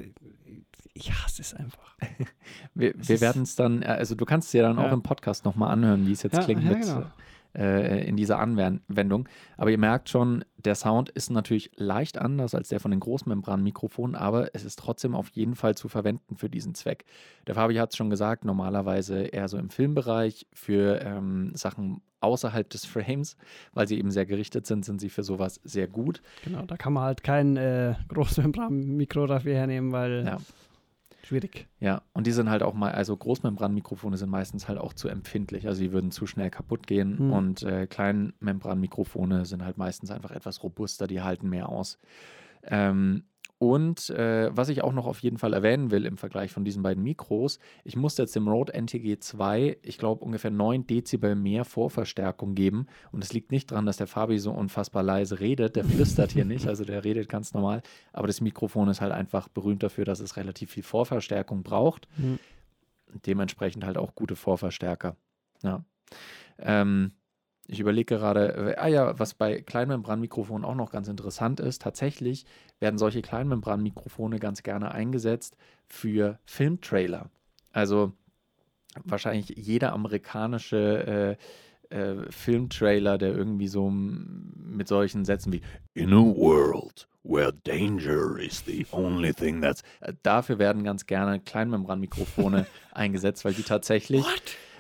ich 0.94 1.12
hasse 1.12 1.42
es 1.42 1.54
einfach. 1.54 1.96
wir, 2.74 2.94
wir 2.96 3.22
werden 3.22 3.44
es 3.44 3.56
dann, 3.56 3.82
äh, 3.82 3.88
also 3.88 4.16
du 4.16 4.26
kannst 4.26 4.48
es 4.48 4.52
dir 4.52 4.64
dann 4.64 4.78
ja. 4.78 4.88
auch 4.88 4.92
im 4.92 5.02
Podcast 5.02 5.46
nochmal 5.46 5.72
anhören, 5.72 6.06
wie 6.08 6.12
es 6.12 6.24
jetzt 6.24 6.34
ja, 6.36 6.44
klingt 6.44 6.64
ja, 6.64 6.72
mit 6.72 6.82
genau. 6.82 7.06
Äh, 7.56 8.08
in 8.08 8.16
dieser 8.16 8.40
Anwendung. 8.40 9.28
Aber 9.58 9.72
ihr 9.72 9.78
merkt 9.78 10.10
schon, 10.10 10.46
der 10.58 10.76
Sound 10.76 11.10
ist 11.10 11.30
natürlich 11.30 11.72
leicht 11.76 12.18
anders 12.18 12.54
als 12.54 12.70
der 12.70 12.80
von 12.80 12.92
den 12.92 13.00
Großmembran-Mikrofonen, 13.00 14.16
aber 14.16 14.54
es 14.54 14.64
ist 14.64 14.80
trotzdem 14.80 15.16
auf 15.16 15.30
jeden 15.30 15.56
Fall 15.56 15.76
zu 15.76 15.88
verwenden 15.88 16.38
für 16.38 16.50
diesen 16.50 16.76
Zweck. 16.76 17.06
Der 17.48 17.56
Fabi 17.56 17.76
hat 17.76 17.92
es 17.92 17.98
schon 17.98 18.10
gesagt, 18.10 18.46
normalerweise 18.46 19.24
eher 19.24 19.48
so 19.48 19.58
im 19.58 19.70
Filmbereich 19.70 20.48
für 20.54 21.02
ähm, 21.02 21.52
Sachen 21.56 22.02
außerhalb 22.22 22.70
des 22.70 22.86
Frames, 22.86 23.38
weil 23.74 23.88
sie 23.88 23.98
eben 23.98 24.12
sehr 24.12 24.26
gerichtet 24.26 24.68
sind, 24.68 24.84
sind 24.84 25.00
sie 25.00 25.10
für 25.10 25.24
sowas 25.24 25.62
sehr 25.64 25.88
gut. 25.88 26.22
Genau, 26.44 26.66
da 26.66 26.76
kann 26.76 26.92
man 26.92 27.04
halt 27.04 27.24
kein 27.24 27.56
äh, 27.56 27.96
Großmembran-Mikro 28.10 29.26
dafür 29.26 29.56
hernehmen, 29.56 29.92
weil 29.94 30.26
ja 30.26 30.38
schwierig. 31.30 31.68
Ja, 31.80 32.02
und 32.14 32.28
die 32.28 32.32
sind 32.32 32.50
halt 32.50 32.64
auch 32.64 32.74
mal, 32.74 32.92
also 32.92 33.16
Großmembranmikrofone 33.16 34.18
sind 34.18 34.30
meistens 34.30 34.68
halt 34.68 34.78
auch 34.78 34.94
zu 34.94 35.08
empfindlich. 35.08 35.68
Also 35.68 35.82
die 35.82 35.92
würden 35.92 36.12
zu 36.12 36.28
schnell 36.28 36.50
kaputt 36.50 36.88
gehen. 36.88 37.18
Hm. 37.18 37.32
Und 37.32 37.64
äh, 37.64 37.88
Kleinmembranmikrofone 37.88 39.46
sind 39.46 39.64
halt 39.64 39.78
meistens 39.78 40.12
einfach 40.12 40.32
etwas 40.32 40.62
robuster, 40.64 41.08
die 41.08 41.22
halten 41.22 41.50
mehr 41.50 41.70
aus. 41.70 42.00
Ähm, 42.64 43.24
und 43.60 44.10
äh, 44.12 44.56
was 44.56 44.70
ich 44.70 44.84
auch 44.86 44.94
noch 44.94 45.06
auf 45.06 45.20
jeden 45.20 45.38
Fall 45.38 45.54
erwähnen 45.54 45.92
will 45.92 46.06
im 46.06 46.18
Vergleich 46.18 46.54
von 46.54 46.64
diesen 46.64 46.82
beiden 46.82 47.04
Mikros, 47.04 47.60
ich 47.84 47.98
musste 47.98 48.22
jetzt 48.22 48.34
dem 48.34 48.48
Rode 48.48 48.74
NTG 48.74 49.20
2, 49.20 49.80
ich 49.82 49.98
glaube, 49.98 50.24
ungefähr 50.24 50.50
9 50.50 50.88
Dezibel 50.88 51.36
mehr 51.36 51.66
Vorverstärkung 51.66 52.56
geben. 52.56 52.88
Und 53.12 53.22
es 53.22 53.34
liegt 53.34 53.52
nicht 53.52 53.70
daran, 53.70 53.86
dass 53.86 53.98
der 53.98 54.08
Fabi 54.08 54.40
so 54.40 54.52
unfassbar 54.52 55.04
leise 55.04 55.42
redet. 55.42 55.76
Der 55.76 55.84
flüstert 55.84 56.32
hier 56.32 56.46
nicht, 56.46 56.68
also 56.68 56.86
der 56.86 57.04
redet 57.04 57.28
ganz 57.28 57.54
normal. 57.54 57.82
Aber 58.14 58.28
das 58.28 58.40
Mikrofon 58.40 58.88
ist 58.88 59.02
halt 59.02 59.12
einfach 59.12 59.50
berühmt 59.50 59.84
dafür, 59.84 60.06
dass 60.06 60.22
es 60.22 60.38
relativ 60.38 60.72
viel 60.72 60.84
Vorverstärkung 60.84 61.62
braucht. 61.62 62.08
Hm. 62.16 62.40
Dementsprechend 63.26 63.84
halt 63.84 63.98
auch 63.98 64.16
gute 64.16 64.38
Vorverstärker. 64.38 65.18
Ja. 65.64 65.84
Ähm, 66.60 67.12
ich 67.72 67.80
überlege 67.80 68.18
gerade, 68.18 68.76
ah 68.80 68.88
ja, 68.88 69.20
was 69.20 69.36
bei 69.36 69.62
Kleinmembranmikrofonen 69.62 70.66
auch 70.66 70.76
noch 70.76 70.92
ganz 70.92 71.08
interessant 71.08 71.60
ist, 71.60 71.84
tatsächlich 71.84 72.46
werden 72.80 72.98
solche 72.98 73.22
Kleinmembranmikrofone 73.22 74.40
ganz 74.40 74.64
gerne 74.64 74.92
eingesetzt 74.92 75.56
für 75.86 76.40
Filmtrailer. 76.46 77.30
Also 77.72 78.14
wahrscheinlich 79.04 79.50
jeder 79.50 79.94
amerikanische 79.94 81.38
äh, 81.92 81.96
äh, 81.96 82.32
Filmtrailer, 82.32 83.20
der 83.20 83.36
irgendwie 83.36 83.68
so 83.68 83.92
mit 83.92 84.88
solchen 84.88 85.24
Sätzen 85.24 85.54
wie 85.54 85.62
In 85.94 86.14
a 86.14 86.18
world 86.18 87.08
where 87.24 87.52
danger 87.52 88.40
is 88.40 88.64
the 88.66 88.86
only 88.92 89.34
thing 89.34 89.62
that's. 89.62 89.84
äh, 90.00 90.14
dafür 90.24 90.58
werden 90.58 90.84
ganz 90.84 91.06
gerne 91.06 91.40
Kleinmembranmikrofone 91.40 92.66
eingesetzt, 92.92 93.46
weil 93.46 93.54
die 93.54 93.64
tatsächlich 93.64 94.26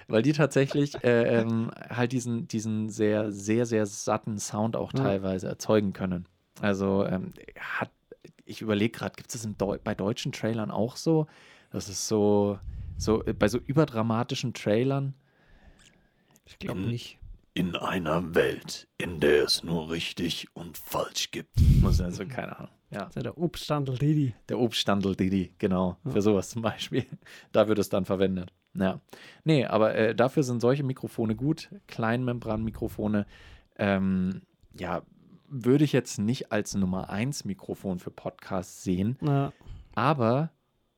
weil 0.09 0.23
die 0.23 0.33
tatsächlich 0.33 1.03
äh, 1.03 1.39
ähm, 1.41 1.71
halt 1.89 2.11
diesen, 2.11 2.47
diesen 2.47 2.89
sehr, 2.89 3.31
sehr, 3.31 3.65
sehr 3.65 3.85
satten 3.85 4.37
Sound 4.39 4.75
auch 4.75 4.91
Ja. 4.93 5.03
teilweise 5.03 5.47
erzeugen 5.47 5.93
können. 5.93 6.27
Also 6.61 7.05
ähm, 7.05 7.33
hat, 7.57 7.91
ich 8.43 8.61
überlege 8.61 8.91
gerade, 8.97 9.15
gibt 9.15 9.33
es 9.33 9.47
Deu 9.57 9.77
bei 9.83 9.95
deutschen 9.95 10.31
Trailern 10.31 10.71
auch 10.71 10.97
so? 10.97 11.27
Das 11.71 11.87
ist 11.87 12.07
so, 12.07 12.59
so 12.97 13.23
äh, 13.25 13.33
bei 13.33 13.47
so 13.47 13.59
überdramatischen 13.59 14.53
Trailern. 14.53 15.13
Ich 16.45 16.57
glaube 16.57 16.81
In- 16.81 16.89
nicht. 16.89 17.18
In 17.59 17.75
einer 17.75 18.35
Welt, 18.35 18.87
in 18.97 19.19
der 19.19 19.43
es 19.43 19.63
nur 19.65 19.91
richtig 19.91 20.47
und 20.53 20.77
falsch 20.77 21.29
gibt. 21.31 21.49
Muss 21.81 21.99
also, 21.99 22.25
keine 22.25 22.57
Ahnung. 22.57 22.71
Ja, 22.89 22.99
Das 22.99 23.09
ist 23.09 23.15
ja 23.17 23.23
der 23.23 23.37
Obststandel 23.37 23.97
Didi. 23.97 24.33
der 24.47 24.59
Obststandel 24.59 25.13
Didi, 25.13 25.53
genau, 25.57 25.97
Ja. 26.05 26.11
für 26.11 26.21
sowas 26.21 26.49
zum 26.51 26.61
Beispiel. 26.61 27.05
Da 27.51 27.67
wird 27.67 27.77
es 27.79 27.89
dann 27.89 28.05
verwendet. 28.05 28.53
Ja. 28.75 29.01
Nee, 29.43 29.65
aber 29.65 29.93
äh, 29.93 30.15
dafür 30.15 30.43
sind 30.43 30.61
solche 30.61 30.83
Mikrofone 30.83 31.35
gut. 31.35 31.69
Kleinmembranmikrofone, 31.87 33.25
ähm, 33.75 34.41
ja, 34.79 35.01
würde 35.49 35.83
ich 35.83 35.91
jetzt 35.91 36.17
nicht 36.17 36.53
als 36.53 36.75
Nummer 36.75 37.09
1 37.09 37.43
Mikrofon 37.43 37.99
für 37.99 38.11
Podcasts 38.11 38.83
sehen, 38.83 39.17
Ja, 39.21 39.51
aber 39.95 40.51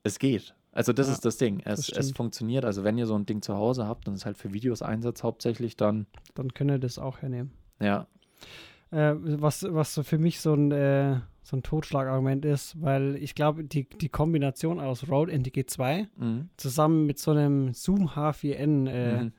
es 0.04 0.20
geht. 0.20 0.54
Also 0.74 0.94
das 0.94 1.08
Ja, 1.08 1.14
ist 1.14 1.26
das 1.26 1.38
Ding. 1.38 1.62
Es, 1.66 1.88
das 1.88 1.98
es 2.08 2.12
funktioniert. 2.14 2.64
Also 2.66 2.84
wenn 2.84 2.98
ihr 2.98 3.06
so 3.06 3.16
ein 3.16 3.26
Ding 3.26 3.42
zu 3.42 3.56
Hause 3.56 3.88
habt 3.88 4.08
und 4.08 4.14
es 4.14 4.26
halt 4.26 4.38
für 4.38 4.54
Videos 4.54 4.82
Einsatz 4.82 5.22
hauptsächlich, 5.24 5.76
dann 5.76 6.06
dann 6.36 6.54
könnt 6.54 6.72
ihr 6.72 6.80
das 6.80 6.98
auch 7.00 7.22
hernehmen. 7.22 7.52
ja, 7.80 8.08
Äh, 8.92 9.16
was, 9.18 9.64
was 9.70 9.94
so 9.94 10.04
für 10.04 10.18
mich 10.18 10.40
so 10.42 10.54
ein, 10.54 10.72
äh, 10.72 11.20
so 11.44 11.58
ein 11.58 11.64
Totschlagargument 11.64 12.46
ist, 12.46 12.80
weil 12.82 13.16
ich 13.16 13.36
glaube, 13.36 13.64
die, 13.64 13.88
die 13.90 14.10
Kombination 14.10 14.80
aus 14.80 15.10
Rode 15.10 15.32
NTG 15.32 15.66
2 15.66 16.08
mhm. 16.18 16.50
zusammen 16.58 17.06
mit 17.06 17.18
so 17.20 17.32
einem 17.32 17.74
Zoom 17.74 18.10
H4n 18.10 18.88
äh, 18.90 19.24
Mhm. 19.24 19.32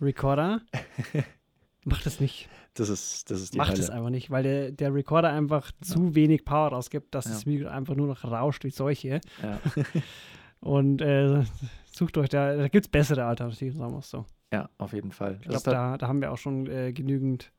Recorder 0.00 0.60
macht 1.84 2.06
es 2.06 2.18
nicht. 2.20 2.48
das 2.74 2.88
ist 2.88 3.30
das 3.30 3.40
ist 3.40 3.54
die 3.54 3.58
Macht 3.58 3.78
es 3.78 3.88
einfach 3.90 4.10
nicht, 4.10 4.30
weil 4.30 4.42
der, 4.42 4.72
der 4.72 4.92
Recorder 4.92 5.30
einfach 5.30 5.70
zu 5.80 6.14
wenig 6.14 6.44
Power 6.44 6.68
rausgibt, 6.68 7.14
dass 7.14 7.26
Ja. 7.26 7.30
das 7.32 7.46
Mikro 7.46 7.68
einfach 7.68 7.94
nur 7.94 8.06
noch 8.08 8.24
rauscht 8.24 8.64
wie 8.64 8.70
solche. 8.70 9.20
Ja. 9.42 9.60
Und 10.64 11.02
äh, 11.02 11.44
sucht 11.92 12.16
euch 12.16 12.30
da, 12.30 12.56
da 12.56 12.68
gibt 12.68 12.86
es 12.86 12.90
bessere 12.90 13.24
Alternativen, 13.26 13.78
sagen 13.78 13.92
wir 13.92 13.98
es 13.98 14.08
so. 14.08 14.24
ja, 14.52 14.70
auf 14.78 14.94
jeden 14.94 15.12
Fall. 15.12 15.38
Ich 15.42 15.48
glaube, 15.48 15.70
da, 15.70 15.98
da 15.98 16.08
haben 16.08 16.22
wir 16.22 16.32
auch 16.32 16.38
schon 16.38 16.66
äh, 16.66 16.92
genügend 16.92 17.52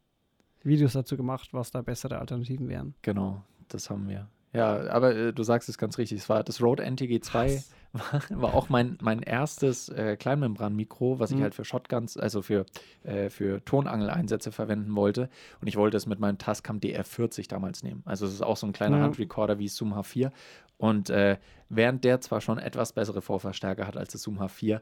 Videos 0.64 0.94
dazu 0.94 1.16
gemacht, 1.16 1.54
was 1.54 1.70
da 1.70 1.84
bessere 1.84 2.18
Alternativen 2.18 2.68
wären. 2.68 2.96
Genau, 3.04 3.44
das 3.68 3.92
haben 3.92 4.10
wir. 4.10 4.28
Ja, 4.56 4.88
aber 4.90 5.16
äh, 5.16 5.34
du 5.34 5.44
sagst 5.44 5.68
es 5.70 5.78
ganz 5.78 5.98
richtig. 5.98 6.20
Es 6.20 6.30
war 6.30 6.44
das 6.44 6.62
Rode 6.62 6.84
NTG 6.84 7.20
2 7.20 7.64
war, 7.94 8.22
war 8.30 8.54
auch 8.54 8.70
mein, 8.70 8.98
mein 9.02 9.22
erstes 9.22 9.90
äh, 9.90 10.16
Kleinmembran-Mikro, 10.18 11.20
was 11.20 11.32
ich 11.32 11.38
Mhm. 11.38 11.44
halt 11.44 11.56
für 11.56 11.66
Shotguns, 11.66 12.18
also 12.18 12.42
für, 12.42 12.66
äh, 13.04 13.30
für 13.30 13.64
Tonangeleinsätze 13.66 14.52
verwenden 14.52 14.96
wollte. 14.96 15.30
Und 15.62 15.68
ich 15.68 15.76
wollte 15.76 15.98
es 15.98 16.06
mit 16.06 16.20
meinem 16.20 16.38
Tascam 16.38 16.80
DR40 16.80 17.48
damals 17.50 17.84
nehmen. 17.84 18.02
Also 18.06 18.26
es 18.26 18.34
ist 18.34 18.42
auch 18.42 18.58
so 18.58 18.68
ein 18.68 18.74
kleiner 18.74 18.98
Ja. 18.98 19.04
Handrecorder 19.04 19.60
wie 19.60 19.68
Zoom 19.68 19.94
H4. 19.94 20.32
Und 20.78 21.10
äh, 21.10 21.38
während 21.70 22.04
der 22.04 22.20
zwar 22.22 22.42
schon 22.42 22.58
etwas 22.58 22.94
bessere 22.94 23.22
Vorverstärker 23.22 23.88
hat 23.88 23.96
als 23.98 24.12
das 24.12 24.22
Zoom 24.24 24.40
H4, 24.42 24.82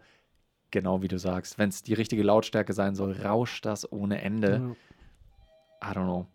genau 0.71 1.01
wie 1.03 1.07
du 1.07 1.19
sagst, 1.19 1.59
wenn 1.59 1.69
es 1.69 1.83
die 1.83 1.93
richtige 1.93 2.23
Lautstärke 2.23 2.73
sein 2.73 2.95
soll, 2.95 3.11
rauscht 3.13 3.65
das 3.65 3.91
ohne 3.91 4.21
Ende. 4.21 4.75
Ja. 5.81 5.91
I 5.91 5.93
don't 5.95 6.05
know. 6.05 6.25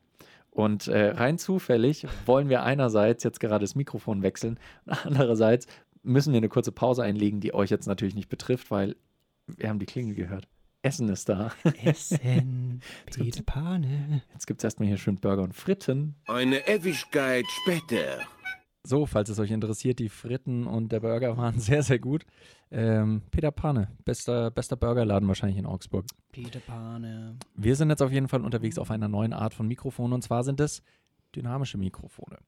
Und 0.58 0.88
äh, 0.88 1.10
rein 1.10 1.38
zufällig 1.38 2.04
wollen 2.26 2.48
wir 2.48 2.64
einerseits 2.64 3.22
jetzt 3.22 3.38
gerade 3.38 3.62
das 3.62 3.76
Mikrofon 3.76 4.24
wechseln 4.24 4.58
und 4.86 5.06
andererseits 5.06 5.68
müssen 6.02 6.32
wir 6.32 6.38
eine 6.38 6.48
kurze 6.48 6.72
Pause 6.72 7.04
einlegen, 7.04 7.38
die 7.38 7.54
euch 7.54 7.70
jetzt 7.70 7.86
natürlich 7.86 8.16
nicht 8.16 8.28
betrifft, 8.28 8.72
weil 8.72 8.96
wir 9.46 9.68
haben 9.68 9.78
die 9.78 9.86
Klingel 9.86 10.16
gehört. 10.16 10.48
Essen 10.82 11.10
ist 11.10 11.28
da. 11.28 11.52
Essen, 11.84 12.82
Peter 13.06 13.44
Pane. 13.44 14.22
Jetzt 14.32 14.48
gibt 14.48 14.58
es 14.58 14.64
erstmal 14.64 14.88
hier 14.88 14.96
schön 14.96 15.14
Burger 15.14 15.44
und 15.44 15.54
Fritten. 15.54 16.16
Eine 16.26 16.66
Ewigkeit 16.66 17.44
später. 17.62 18.18
So, 18.88 19.04
falls 19.04 19.28
es 19.28 19.38
euch 19.38 19.50
interessiert, 19.50 19.98
die 19.98 20.08
Fritten 20.08 20.66
und 20.66 20.92
der 20.92 21.00
Burger 21.00 21.36
waren 21.36 21.60
sehr, 21.60 21.82
sehr 21.82 21.98
gut. 21.98 22.24
Ähm, 22.70 23.20
Peter 23.30 23.50
Pane, 23.50 23.88
bester, 24.06 24.50
bester 24.50 24.76
Burgerladen 24.76 25.28
wahrscheinlich 25.28 25.58
in 25.58 25.66
Augsburg. 25.66 26.06
Peter 26.32 26.60
Pane. 26.60 27.36
Wir 27.54 27.76
sind 27.76 27.90
jetzt 27.90 28.00
auf 28.00 28.10
jeden 28.10 28.28
Fall 28.28 28.40
unterwegs 28.42 28.78
auf 28.78 28.90
einer 28.90 29.08
neuen 29.08 29.34
Art 29.34 29.52
von 29.52 29.68
Mikrofon 29.68 30.14
und 30.14 30.22
zwar 30.22 30.42
sind 30.42 30.58
es 30.60 30.82
dynamische 31.36 31.76
Mikrofone. 31.76 32.38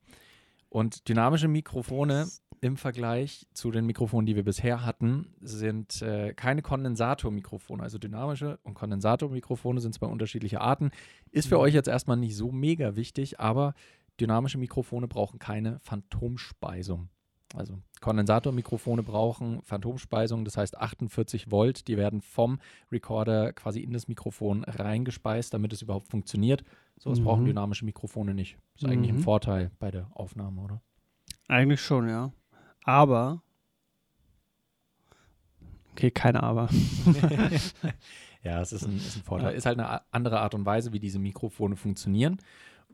Und 0.70 1.08
dynamische 1.10 1.48
Mikrofone 1.48 2.26
im 2.62 2.76
Vergleich 2.78 3.46
zu 3.52 3.70
den 3.70 3.84
Mikrofonen, 3.84 4.24
die 4.24 4.36
wir 4.36 4.44
bisher 4.44 4.84
hatten, 4.84 5.34
sind 5.42 6.00
äh, 6.00 6.32
keine 6.32 6.62
Kondensatormikrofone. 6.62 7.82
Also 7.82 7.98
dynamische 7.98 8.58
und 8.62 8.74
Kondensatormikrofone 8.74 9.80
sind 9.80 9.94
zwei 9.94 10.06
unterschiedliche 10.06 10.60
Arten. 10.62 10.90
Ist 11.32 11.48
für 11.48 11.56
Mhm. 11.56 11.62
euch 11.62 11.74
jetzt 11.74 11.88
erstmal 11.88 12.16
nicht 12.16 12.36
so 12.36 12.50
mega 12.50 12.96
wichtig, 12.96 13.40
aber 13.40 13.74
dynamische 14.20 14.58
Mikrofone 14.58 15.08
brauchen 15.08 15.38
keine 15.38 15.78
Phantomspeisung. 15.80 17.08
Also 17.56 17.78
Kondensatormikrofone 18.00 19.02
brauchen 19.02 19.60
Phantomspeisung, 19.62 20.44
das 20.44 20.56
heißt 20.56 20.78
48 20.78 21.50
Volt, 21.50 21.88
die 21.88 21.96
werden 21.96 22.20
vom 22.22 22.60
Recorder 22.92 23.52
quasi 23.52 23.80
in 23.80 23.92
das 23.92 24.06
Mikrofon 24.06 24.62
reingespeist, 24.64 25.52
damit 25.52 25.72
es 25.72 25.82
überhaupt 25.82 26.08
funktioniert. 26.08 26.62
So, 26.96 27.10
brauchen 27.12 27.42
Mhm. 27.42 27.46
dynamische 27.46 27.84
Mikrofone 27.84 28.34
nicht. 28.34 28.56
Ist 28.76 28.84
eigentlich 28.84 29.10
ein 29.10 29.16
Mhm. 29.16 29.22
Vorteil 29.22 29.70
bei 29.80 29.90
der 29.90 30.08
Aufnahme, 30.14 30.60
oder? 30.60 30.80
Eigentlich 31.48 31.80
schon, 31.80 32.08
ja. 32.08 32.30
Aber. 32.84 33.42
Okay, 35.92 36.10
keine 36.10 36.42
Aber. 36.42 36.68
ja, 38.44 38.60
es 38.60 38.72
ist 38.72 38.86
ein, 38.86 38.96
ist 38.96 39.16
ein 39.16 39.22
Vorteil. 39.22 39.54
Ist 39.54 39.66
halt 39.66 39.78
eine 39.78 40.02
andere 40.12 40.40
Art 40.40 40.54
und 40.54 40.64
Weise, 40.64 40.92
wie 40.92 41.00
diese 41.00 41.18
Mikrofone 41.18 41.76
funktionieren. 41.76 42.38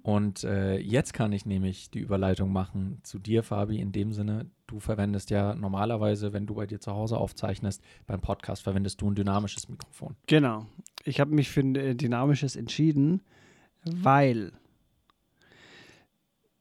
Und 0.06 0.44
äh, 0.44 0.78
jetzt 0.78 1.14
kann 1.14 1.32
ich 1.32 1.46
nämlich 1.46 1.90
die 1.90 1.98
Überleitung 1.98 2.52
machen 2.52 3.00
zu 3.02 3.18
dir, 3.18 3.42
Fabi, 3.42 3.80
in 3.80 3.90
dem 3.90 4.12
Sinne, 4.12 4.46
du 4.68 4.78
verwendest 4.78 5.30
ja 5.30 5.56
normalerweise, 5.56 6.32
wenn 6.32 6.46
du 6.46 6.54
bei 6.54 6.64
dir 6.64 6.78
zu 6.78 6.92
Hause 6.92 7.18
aufzeichnest, 7.18 7.82
beim 8.06 8.20
Podcast 8.20 8.62
verwendest 8.62 9.00
du 9.00 9.10
ein 9.10 9.16
dynamisches 9.16 9.68
Mikrofon. 9.68 10.14
Genau. 10.28 10.66
Ich 11.04 11.18
habe 11.18 11.34
mich 11.34 11.50
für 11.50 11.58
ein 11.58 11.74
äh, 11.74 11.96
dynamisches 11.96 12.54
entschieden, 12.54 13.20
weil 13.82 14.52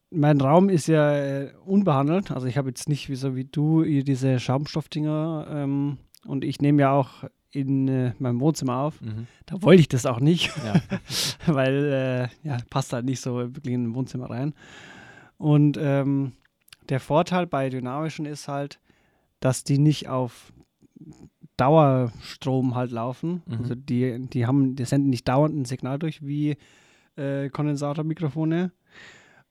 mein 0.10 0.42
Raum 0.42 0.70
ist 0.70 0.88
ja 0.88 1.16
äh, 1.16 1.54
unbehandelt. 1.66 2.32
Also 2.32 2.48
ich 2.48 2.58
habe 2.58 2.70
jetzt 2.70 2.90
nicht 2.90 3.10
wie 3.10 3.16
so 3.16 3.36
wie 3.36 3.46
du 3.46 3.84
diese 3.84 4.40
Schaumstoffdinger 4.40 5.46
ähm, 5.52 6.00
und 6.25 6.44
ich 6.44 6.62
nehme 6.62 6.82
ja 6.82 6.94
auch 6.94 7.25
in 7.55 7.88
äh, 7.88 8.13
meinem 8.19 8.39
Wohnzimmer 8.39 8.77
auf. 8.77 9.00
Da 9.45 9.62
wollte 9.62 9.81
ich 9.81 9.88
das 9.88 10.05
auch 10.05 10.19
nicht, 10.19 10.51
Ja. 10.65 10.81
weil 11.53 12.29
äh, 12.43 12.47
ja, 12.47 12.57
passt 12.69 12.93
halt 12.93 13.05
nicht 13.05 13.21
so 13.21 13.35
wirklich 13.35 13.74
in 13.74 13.85
ein 13.85 13.95
Wohnzimmer 13.95 14.29
rein. 14.29 14.53
Und 15.38 15.77
ähm, 15.79 16.33
der 16.89 17.00
Vorteil 17.00 17.47
bei 17.47 17.69
dynamischen 17.69 18.25
ist 18.25 18.47
halt, 18.47 18.79
dass 19.39 19.63
die 19.63 19.77
nicht 19.77 20.07
auf 20.07 20.53
Dauerstrom 21.57 22.75
halt 22.75 22.91
laufen. 22.91 23.41
Mhm. 23.45 23.57
Also 23.59 23.75
die, 23.75 24.27
die 24.27 24.45
haben, 24.45 24.75
die 24.75 24.85
senden 24.85 25.09
nicht 25.09 25.27
dauernd 25.27 25.55
ein 25.55 25.65
Signal 25.65 26.00
durch 26.00 26.25
wie 26.25 26.57
äh, 27.15 27.50
Kondensatormikrofone. 27.50 28.71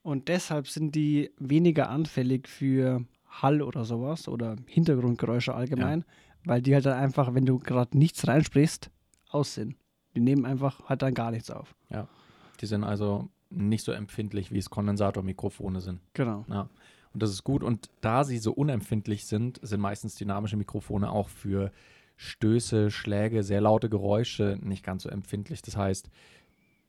Und 0.02 0.28
deshalb 0.28 0.68
sind 0.68 0.94
die 0.94 1.30
weniger 1.38 1.88
anfällig 1.88 2.46
für 2.49 3.04
Hall 3.26 3.62
oder 3.62 3.84
sowas 3.84 4.28
oder 4.28 4.56
Hintergrundgeräusche 4.66 5.54
allgemein, 5.54 6.04
weil 6.45 6.63
die 6.63 6.75
halt 6.75 6.87
dann 6.87 6.99
einfach, 6.99 7.35
wenn 7.35 7.47
du 7.47 7.59
gerade 7.59 7.97
nichts 7.97 8.27
reinsprichst, 8.27 8.91
aus 9.31 9.55
sind. 9.55 9.77
Die 10.15 10.21
nehmen 10.21 10.45
einfach 10.45 10.89
halt 10.89 11.03
dann 11.03 11.15
gar 11.15 11.31
nichts 11.31 11.51
auf. 11.51 11.75
Die 12.61 12.67
sind 12.67 12.85
also 12.85 13.29
nicht 13.51 13.85
so 13.85 13.91
empfindlich, 13.93 14.53
wie 14.53 14.59
es 14.59 14.71
Kondensatormikrofone 14.71 15.81
sind. 15.81 16.01
Genau. 16.13 16.45
Ja. 16.49 16.69
Und 17.13 17.23
das 17.23 17.31
ist 17.31 17.43
gut. 17.45 17.63
Und 17.65 17.89
da 18.01 18.23
sie 18.25 18.39
so 18.39 18.53
unempfindlich 18.53 19.27
sind, 19.27 19.59
sind 19.63 19.81
meistens 19.81 20.15
dynamische 20.15 20.57
Mikrofone 20.57 21.11
auch 21.11 21.29
für 21.29 21.73
Stöße, 22.17 22.91
Schläge, 22.93 23.43
sehr 23.43 23.61
laute 23.61 23.89
Geräusche 23.89 24.57
nicht 24.63 24.85
ganz 24.85 25.03
so 25.03 25.09
empfindlich. 25.09 25.63
Das 25.63 25.77
heißt, 25.77 26.09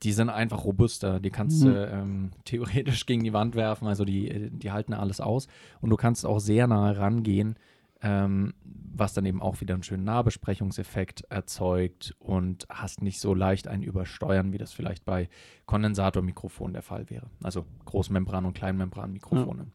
die 0.02 0.12
sind 0.12 0.30
einfach 0.30 0.64
robuster. 0.64 1.18
Die 1.20 1.30
kannst 1.30 1.62
Mhm. 1.64 1.66
du 1.68 1.86
ähm, 1.88 2.30
theoretisch 2.44 3.06
gegen 3.06 3.24
die 3.24 3.32
Wand 3.32 3.54
werfen. 3.56 3.88
Also 3.88 4.04
die, 4.04 4.50
die 4.50 4.70
halten 4.70 4.92
alles 4.94 5.20
aus. 5.20 5.48
Und 5.80 5.90
du 5.90 5.96
kannst 5.96 6.24
auch 6.26 6.38
sehr 6.38 6.66
nahe 6.68 6.96
rangehen, 6.96 7.56
ähm, 8.02 8.54
was 8.62 9.14
dann 9.14 9.26
eben 9.26 9.42
auch 9.42 9.60
wieder 9.60 9.74
einen 9.74 9.82
schönen 9.82 10.04
Nahbesprechungseffekt 10.04 11.22
erzeugt 11.28 12.14
und 12.18 12.66
hast 12.68 13.02
nicht 13.02 13.20
so 13.20 13.34
leicht 13.34 13.68
ein 13.68 13.82
Übersteuern, 13.82 14.52
wie 14.52 14.58
das 14.58 14.72
vielleicht 14.72 15.04
bei 15.04 15.28
Kondensatormikrofonen 15.66 16.74
der 16.74 16.82
Fall 16.82 17.08
wäre. 17.10 17.30
Also 17.42 17.66
Großmembran- 17.86 18.46
und 18.46 18.54
Kleinmembranmikrofone. 18.54 19.66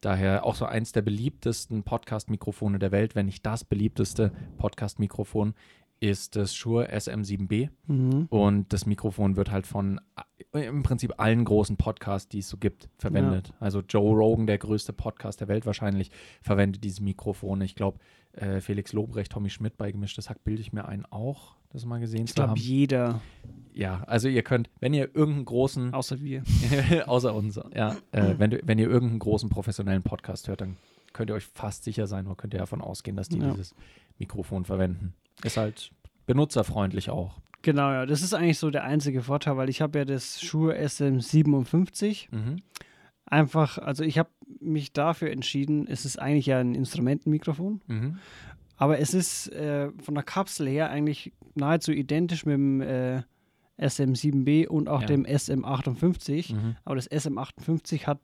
Daher 0.00 0.46
auch 0.46 0.54
so 0.54 0.64
eins 0.64 0.92
der 0.92 1.02
beliebtesten 1.02 1.82
Podcast-Mikrofone 1.82 2.78
der 2.78 2.90
Welt, 2.90 3.14
wenn 3.14 3.26
nicht 3.26 3.44
das 3.44 3.64
beliebteste 3.64 4.32
Podcast-Mikrofon, 4.56 5.54
ist 6.00 6.34
das 6.36 6.54
Shure 6.54 6.90
SM7B. 6.92 7.68
Mhm. 7.86 8.26
Und 8.30 8.72
das 8.72 8.86
Mikrofon 8.86 9.36
wird 9.36 9.50
halt 9.50 9.66
von 9.66 10.00
äh, 10.52 10.66
im 10.66 10.82
Prinzip 10.82 11.14
allen 11.18 11.44
großen 11.44 11.76
Podcasts, 11.76 12.28
die 12.28 12.38
es 12.38 12.48
so 12.48 12.56
gibt, 12.56 12.88
verwendet. 12.98 13.52
Also 13.60 13.80
Joe 13.86 14.14
Rogan, 14.16 14.46
der 14.46 14.58
größte 14.58 14.92
Podcast 14.92 15.40
der 15.40 15.48
Welt 15.48 15.66
wahrscheinlich, 15.66 16.10
verwendet 16.42 16.82
diese 16.84 17.02
Mikrofone. 17.02 17.64
Ich 17.64 17.74
glaube, 17.74 17.98
äh, 18.32 18.60
Felix 18.60 18.92
Lobrecht, 18.92 19.30
Tommy 19.32 19.50
Schmidt 19.50 19.76
bei 19.76 19.92
Gemischtes 19.92 20.30
Hack 20.30 20.42
bilde 20.42 20.62
ich 20.62 20.72
mir 20.72 20.86
ein 20.88 21.04
auch, 21.06 21.56
das 21.70 21.84
mal 21.84 22.00
gesehen 22.00 22.24
Ich 22.24 22.30
zu 22.30 22.34
glaube, 22.36 22.50
haben. 22.50 22.60
jeder, 22.60 23.20
Ja, 23.74 24.02
also 24.06 24.28
ihr 24.28 24.42
könnt, 24.42 24.70
wenn 24.80 24.94
ihr 24.94 25.14
irgendeinen 25.14 25.44
großen, 25.44 25.92
außer 25.94 26.20
wir. 26.20 26.42
außer 27.06 27.34
uns, 27.34 27.60
ja, 27.74 27.96
äh, 28.12 28.34
wenn, 28.38 28.50
du, 28.50 28.60
wenn 28.64 28.78
ihr 28.78 28.88
irgendeinen 28.88 29.18
großen 29.20 29.50
professionellen 29.50 30.02
Podcast 30.02 30.48
hört, 30.48 30.62
dann 30.62 30.76
könnt 31.12 31.30
ihr 31.30 31.34
euch 31.34 31.46
fast 31.46 31.84
sicher 31.84 32.06
sein 32.06 32.26
oder 32.26 32.36
könnt 32.36 32.54
ihr 32.54 32.60
davon 32.60 32.80
ausgehen, 32.80 33.16
dass 33.16 33.28
die 33.28 33.38
Ja. 33.38 33.50
dieses 33.50 33.74
Mikrofon 34.18 34.64
verwenden. 34.64 35.14
Ist 35.44 35.56
halt 35.56 35.90
benutzerfreundlich 36.26 37.10
auch. 37.10 37.40
Genau, 37.62 37.90
ja. 37.92 38.06
Das 38.06 38.22
ist 38.22 38.32
eigentlich 38.34 38.58
so 38.58 38.70
der 38.70 38.84
einzige 38.84 39.22
Vorteil, 39.22 39.56
weil 39.56 39.68
ich 39.68 39.80
habe 39.82 39.98
ja 39.98 40.04
das 40.04 40.40
Shure 40.40 40.76
SM57 40.78 42.28
Mhm. 42.30 42.56
einfach, 43.26 43.78
also 43.78 44.02
ich 44.04 44.18
habe 44.18 44.30
mich 44.60 44.92
dafür 44.92 45.30
entschieden, 45.30 45.86
es 45.86 46.04
ist 46.04 46.18
eigentlich 46.18 46.46
ja 46.46 46.58
ein 46.58 46.74
Instrumentenmikrofon, 46.74 47.80
Mhm. 47.86 48.18
aber 48.76 48.98
es 48.98 49.14
ist 49.14 49.48
äh, 49.52 49.90
von 50.02 50.14
der 50.14 50.24
Kapsel 50.24 50.68
her 50.68 50.90
eigentlich 50.90 51.32
nahezu 51.54 51.92
identisch 51.92 52.46
mit 52.46 52.54
dem 52.54 52.80
äh, 52.80 53.22
SM7B 53.78 54.66
und 54.68 54.88
auch 54.88 55.02
Ja. 55.02 55.06
dem 55.06 55.24
SM58. 55.26 56.54
Mhm. 56.54 56.76
Aber 56.84 56.96
das 56.96 57.10
SM58 57.10 58.06
hat, 58.06 58.20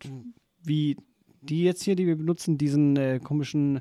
wie 0.62 0.96
die 1.40 1.62
jetzt 1.64 1.82
hier, 1.82 1.96
die 1.96 2.06
wir 2.06 2.16
benutzen, 2.16 2.58
diesen 2.58 2.96
äh, 2.96 3.20
komischen 3.22 3.80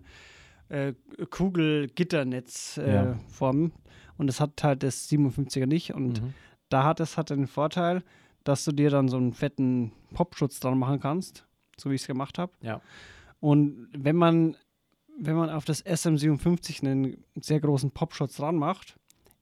äh, 0.69 0.93
Kugel-Gitternetz-Form. 1.29 3.65
Äh, 3.65 3.67
Ja. 3.67 3.71
Und 4.17 4.27
das 4.27 4.39
hat 4.39 4.63
halt 4.63 4.81
das 4.83 5.09
57er 5.09 5.65
nicht. 5.65 5.93
Und 5.93 6.21
Mhm. 6.21 6.33
da 6.69 6.83
hat 6.85 6.99
es 7.01 7.17
hat 7.17 7.29
den 7.31 7.47
Vorteil, 7.47 8.01
dass 8.45 8.63
du 8.63 8.71
dir 8.71 8.89
dann 8.89 9.09
so 9.09 9.17
einen 9.17 9.33
fetten 9.33 9.91
Popschutz 10.13 10.59
dran 10.61 10.79
machen 10.79 10.99
kannst, 11.01 11.45
so 11.77 11.89
wie 11.91 11.95
ich 11.95 12.01
es 12.01 12.07
gemacht 12.07 12.37
habe. 12.39 12.53
Ja. 12.61 12.79
Und 13.41 13.89
wenn 13.91 14.15
man, 14.15 14.55
wenn 15.19 15.35
man 15.35 15.49
auf 15.49 15.65
das 15.65 15.85
SM57 15.85 16.81
einen 16.85 17.23
sehr 17.35 17.59
großen 17.59 17.91
Popschutz 17.91 18.37
dran 18.37 18.55
macht, 18.55 18.97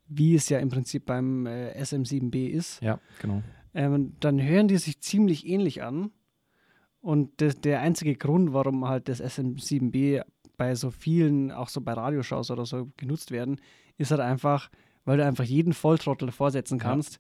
wie 0.08 0.34
es 0.36 0.50
ja 0.50 0.58
im 0.60 0.70
Prinzip 0.70 1.06
beim 1.06 1.46
äh, 1.46 1.72
SM7B 1.80 2.48
ist, 2.50 2.82
Ja, 2.82 3.00
genau. 3.22 3.44
ähm, 3.76 4.14
dann 4.20 4.42
hören 4.42 4.68
die 4.68 4.78
sich 4.78 5.00
ziemlich 5.02 5.46
ähnlich 5.48 5.84
an. 5.84 6.10
Und 7.00 7.42
das, 7.42 7.60
der 7.62 7.82
einzige 7.82 8.16
Grund, 8.16 8.54
warum 8.54 8.88
halt 8.88 9.08
das 9.10 9.22
SM7B 9.22 10.24
bei 10.58 10.76
so 10.76 10.92
vielen, 10.92 11.52
auch 11.52 11.70
so 11.70 11.82
bei 11.82 11.94
Radioshows 11.94 12.52
oder 12.52 12.66
so 12.66 12.90
genutzt 12.98 13.32
werden, 13.32 13.60
ist 13.98 14.12
halt 14.12 14.22
einfach, 14.22 14.70
weil 15.06 15.18
du 15.18 15.26
einfach 15.26 15.44
jeden 15.44 15.74
Volltrottel 15.74 16.32
vorsetzen 16.32 16.78
Ja. 16.80 16.84
kannst. 16.86 17.20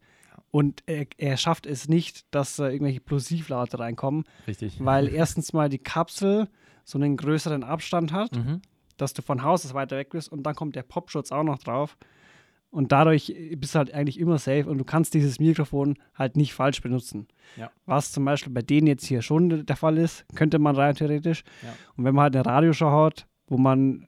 Und 0.51 0.83
er, 0.85 1.05
er 1.17 1.37
schafft 1.37 1.65
es 1.65 1.87
nicht, 1.89 2.25
dass 2.33 2.55
da 2.57 2.69
irgendwelche 2.69 2.99
Plosivlaute 3.01 3.79
reinkommen, 3.79 4.23
Richtig. 4.47 4.83
weil 4.83 5.07
erstens 5.13 5.53
mal 5.53 5.69
die 5.69 5.79
Kapsel 5.79 6.47
so 6.83 6.97
einen 6.99 7.17
größeren 7.17 7.63
Abstand 7.63 8.11
hat, 8.11 8.35
Mhm. 8.35 8.61
dass 8.97 9.13
du 9.13 9.21
von 9.21 9.43
Haus 9.43 9.65
aus 9.65 9.73
weiter 9.73 9.97
weg 9.97 10.09
bist 10.11 10.31
und 10.31 10.43
dann 10.43 10.53
kommt 10.55 10.75
der 10.75 10.83
Popschutz 10.83 11.31
auch 11.31 11.43
noch 11.43 11.57
drauf. 11.59 11.97
Und 12.69 12.91
dadurch 12.91 13.31
bist 13.57 13.75
du 13.75 13.79
halt 13.79 13.93
eigentlich 13.93 14.19
immer 14.19 14.39
safe 14.39 14.67
und 14.67 14.79
du 14.79 14.83
kannst 14.83 15.13
dieses 15.13 15.39
Mikrofon 15.39 15.95
halt 16.15 16.35
nicht 16.35 16.55
falsch 16.55 16.81
benutzen. 16.81 17.27
Ja. 17.55 17.69
Was 17.85 18.11
zum 18.11 18.25
Beispiel 18.25 18.51
bei 18.51 18.63
denen 18.63 18.87
jetzt 18.87 19.05
hier 19.05 19.21
schon 19.21 19.63
der 19.65 19.75
Fall 19.75 19.97
ist, 19.99 20.25
könnte 20.35 20.57
man 20.57 20.75
rein 20.75 20.95
theoretisch. 20.95 21.43
Ja. 21.61 21.69
Und 21.95 22.03
wenn 22.05 22.15
man 22.15 22.23
halt 22.23 22.35
eine 22.35 22.45
Radioshow 22.47 22.89
hat, 22.91 23.27
wo 23.53 23.57
man 23.57 24.07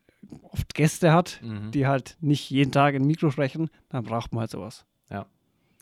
oft 0.51 0.73
Gäste 0.73 1.13
hat, 1.13 1.39
Mhm. 1.43 1.69
die 1.71 1.85
halt 1.87 2.17
nicht 2.19 2.49
jeden 2.49 2.71
Tag 2.71 2.95
in 2.95 3.05
Mikro 3.05 3.29
sprechen, 3.29 3.69
dann 3.89 4.03
braucht 4.03 4.33
man 4.33 4.41
halt 4.41 4.51
sowas. 4.51 4.85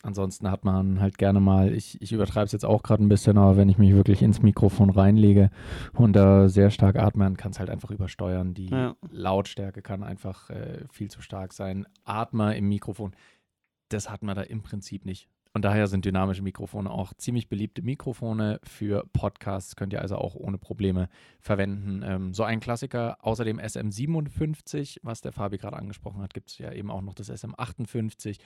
Ansonsten 0.06 0.50
hat 0.50 0.66
man 0.66 1.00
halt 1.00 1.16
gerne 1.16 1.40
mal, 1.40 1.72
ich, 1.72 1.98
ich 2.02 2.12
übertreibe 2.12 2.44
es 2.44 2.52
jetzt 2.52 2.66
auch 2.66 2.82
gerade 2.82 3.02
ein 3.02 3.08
bisschen, 3.08 3.38
aber 3.38 3.56
wenn 3.56 3.70
ich 3.70 3.78
mich 3.78 3.94
wirklich 3.94 4.20
ins 4.20 4.42
Mikrofon 4.42 4.90
reinlege 4.90 5.48
und 5.94 6.12
da 6.12 6.50
sehr 6.50 6.70
stark 6.70 6.96
atme, 6.96 7.24
dann 7.24 7.38
kann 7.38 7.52
es 7.52 7.58
halt 7.58 7.70
einfach 7.70 7.90
übersteuern. 7.90 8.52
Die 8.52 8.66
Ja. 8.68 8.96
Lautstärke 9.10 9.80
kann 9.80 10.02
einfach 10.02 10.50
äh, 10.50 10.84
viel 10.92 11.10
zu 11.10 11.22
stark 11.22 11.54
sein. 11.54 11.86
Atmer 12.04 12.54
im 12.54 12.68
Mikrofon, 12.68 13.12
das 13.88 14.10
hat 14.10 14.22
man 14.22 14.34
da 14.36 14.42
im 14.42 14.62
Prinzip 14.62 15.04
nicht. 15.04 15.28
Und 15.56 15.64
daher 15.64 15.86
sind 15.86 16.04
dynamische 16.04 16.42
Mikrofone 16.42 16.90
auch 16.90 17.14
ziemlich 17.14 17.48
beliebte 17.48 17.80
Mikrofone 17.80 18.58
für 18.64 19.04
Podcasts. 19.12 19.76
Könnt 19.76 19.92
ihr 19.92 20.00
also 20.02 20.16
auch 20.16 20.34
ohne 20.34 20.58
Probleme 20.58 21.08
verwenden. 21.38 22.02
Ähm, 22.04 22.34
so 22.34 22.42
ein 22.42 22.58
Klassiker, 22.58 23.18
außer 23.24 23.44
dem 23.44 23.60
SM57, 23.60 24.98
was 25.02 25.20
der 25.20 25.30
Fabi 25.30 25.58
gerade 25.58 25.76
angesprochen 25.76 26.22
hat, 26.22 26.34
gibt 26.34 26.50
es 26.50 26.58
ja 26.58 26.72
eben 26.72 26.90
auch 26.90 27.02
noch 27.02 27.14
das 27.14 27.30
SM58. 27.30 28.38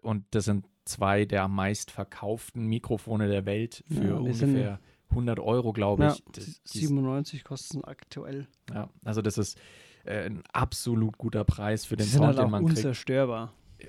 Und 0.00 0.24
das 0.30 0.46
sind 0.46 0.66
zwei 0.86 1.26
der 1.26 1.48
meistverkauften 1.48 2.66
Mikrofone 2.66 3.28
der 3.28 3.44
Welt 3.44 3.84
für 3.88 4.04
Ja, 4.08 4.14
ungefähr 4.16 4.80
100 5.10 5.38
Euro, 5.38 5.74
glaube 5.74 6.04
Ja, 6.04 6.12
ich. 6.14 6.24
Das- 6.32 6.62
die 6.62 6.78
97 6.78 7.44
kosten 7.44 7.84
aktuell. 7.84 8.46
ja, 8.72 8.88
also 9.04 9.20
das 9.20 9.36
ist 9.36 9.58
äh, 10.04 10.24
ein 10.24 10.42
absolut 10.52 11.18
guter 11.18 11.44
Preis 11.44 11.84
für 11.84 11.96
den 11.96 12.04
Die 12.06 12.10
sind 12.10 12.18
Sound, 12.20 12.28
halt 12.28 12.38
den 12.38 12.44
auch 12.46 12.50
man 12.50 12.64
kriegt. 12.64 12.78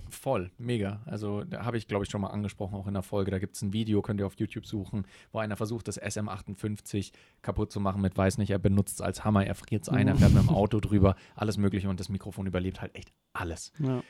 Voll, 0.10 0.52
mega. 0.58 1.02
Also 1.06 1.44
da 1.44 1.66
habe 1.66 1.78
ich, 1.78 1.88
glaube 1.88 2.06
ich, 2.06 2.12
schon 2.12 2.22
mal 2.22 2.30
angesprochen, 2.30 2.76
auch 2.76 2.88
in 2.88 2.94
der 2.94 3.04
Folge. 3.04 3.32
Da 3.32 3.40
gibt 3.40 3.56
es 3.56 3.62
ein 3.62 3.74
Video, 3.74 4.02
könnt 4.02 4.20
ihr 4.20 4.26
auf 4.26 4.36
YouTube 4.38 4.66
suchen, 4.66 5.06
wo 5.32 5.40
einer 5.40 5.56
versucht, 5.56 5.88
das 5.88 6.02
SM58 6.02 7.12
kaputt 7.42 7.72
zu 7.72 7.80
machen 7.80 8.02
mit, 8.02 8.18
weiß 8.18 8.38
nicht, 8.38 8.52
er 8.52 8.60
benutzt 8.60 8.96
es 8.96 9.02
als 9.02 9.24
Hammer, 9.24 9.46
er 9.46 9.56
friert 9.56 9.84
es 9.84 9.90
ein, 9.90 10.08
er 10.08 10.16
fährt 10.16 10.34
mit 10.34 10.44
dem 10.44 10.50
Auto 10.56 10.80
drüber, 10.80 11.16
alles 11.36 11.58
mögliche 11.58 11.90
und 11.90 12.00
das 12.00 12.10
Mikrofon 12.10 12.46
überlebt 12.46 12.82
halt 12.82 12.96
echt 12.96 13.12
alles. 13.34 13.72
Ja. 13.80 14.02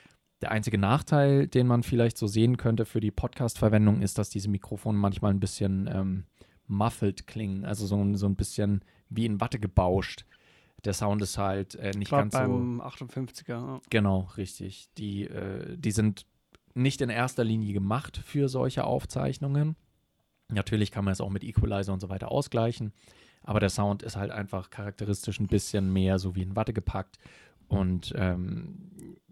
Der 0.42 0.52
einzige 0.52 0.78
Nachteil, 0.78 1.48
den 1.48 1.68
man 1.68 1.84
vielleicht 1.84 2.18
so 2.18 2.28
sehen 2.28 2.58
könnte 2.58 2.86
für 2.86 3.00
die 3.00 3.12
Podcast-Verwendung, 3.12 4.02
ist, 4.02 4.18
dass 4.18 4.30
diese 4.30 4.50
Mikrofone 4.50 4.98
manchmal 4.98 5.32
ein 5.32 5.40
bisschen 5.40 5.90
ähm, 5.92 6.26
muffled 6.68 7.28
klingen, 7.28 7.64
also 7.66 7.86
so, 7.86 8.16
so 8.16 8.26
ein 8.26 8.36
bisschen 8.36 8.84
wie 9.10 9.26
in 9.26 9.40
Watte 9.40 9.60
gebauscht. 9.60 10.26
Der 10.86 10.94
Sound 10.94 11.22
ist 11.22 11.38
halt 11.38 11.76
äh, 11.76 11.92
nicht 11.98 12.12
ganz 12.12 12.34
so. 12.34 12.40
beim 12.40 12.82
58er. 12.82 13.48
Ja. 13.50 13.82
Genau, 13.90 14.30
richtig. 14.38 14.90
Die, 14.98 15.24
äh, 15.26 15.78
die 15.78 15.92
sind 15.92 16.26
nicht 16.74 17.02
in 17.02 17.10
erster 17.10 17.44
Linie 17.44 17.74
gemacht 17.74 18.18
für 18.18 18.50
solche 18.50 18.84
Aufzeichnungen. 18.84 19.76
Natürlich 20.50 20.92
kann 20.92 21.06
man 21.06 21.14
es 21.14 21.22
auch 21.22 21.30
mit 21.30 21.44
Equalizer 21.44 21.94
und 21.94 22.00
so 22.02 22.10
weiter 22.10 22.30
ausgleichen, 22.32 22.92
aber 23.44 23.60
der 23.60 23.70
Sound 23.70 24.04
ist 24.04 24.16
halt 24.18 24.32
einfach 24.32 24.70
charakteristisch 24.70 25.40
ein 25.40 25.48
bisschen 25.48 25.92
mehr 25.92 26.20
so 26.20 26.36
wie 26.36 26.42
in 26.44 26.56
Watte 26.56 26.74
gepackt. 26.74 27.18
Und 27.68 28.14
ähm, 28.18 28.90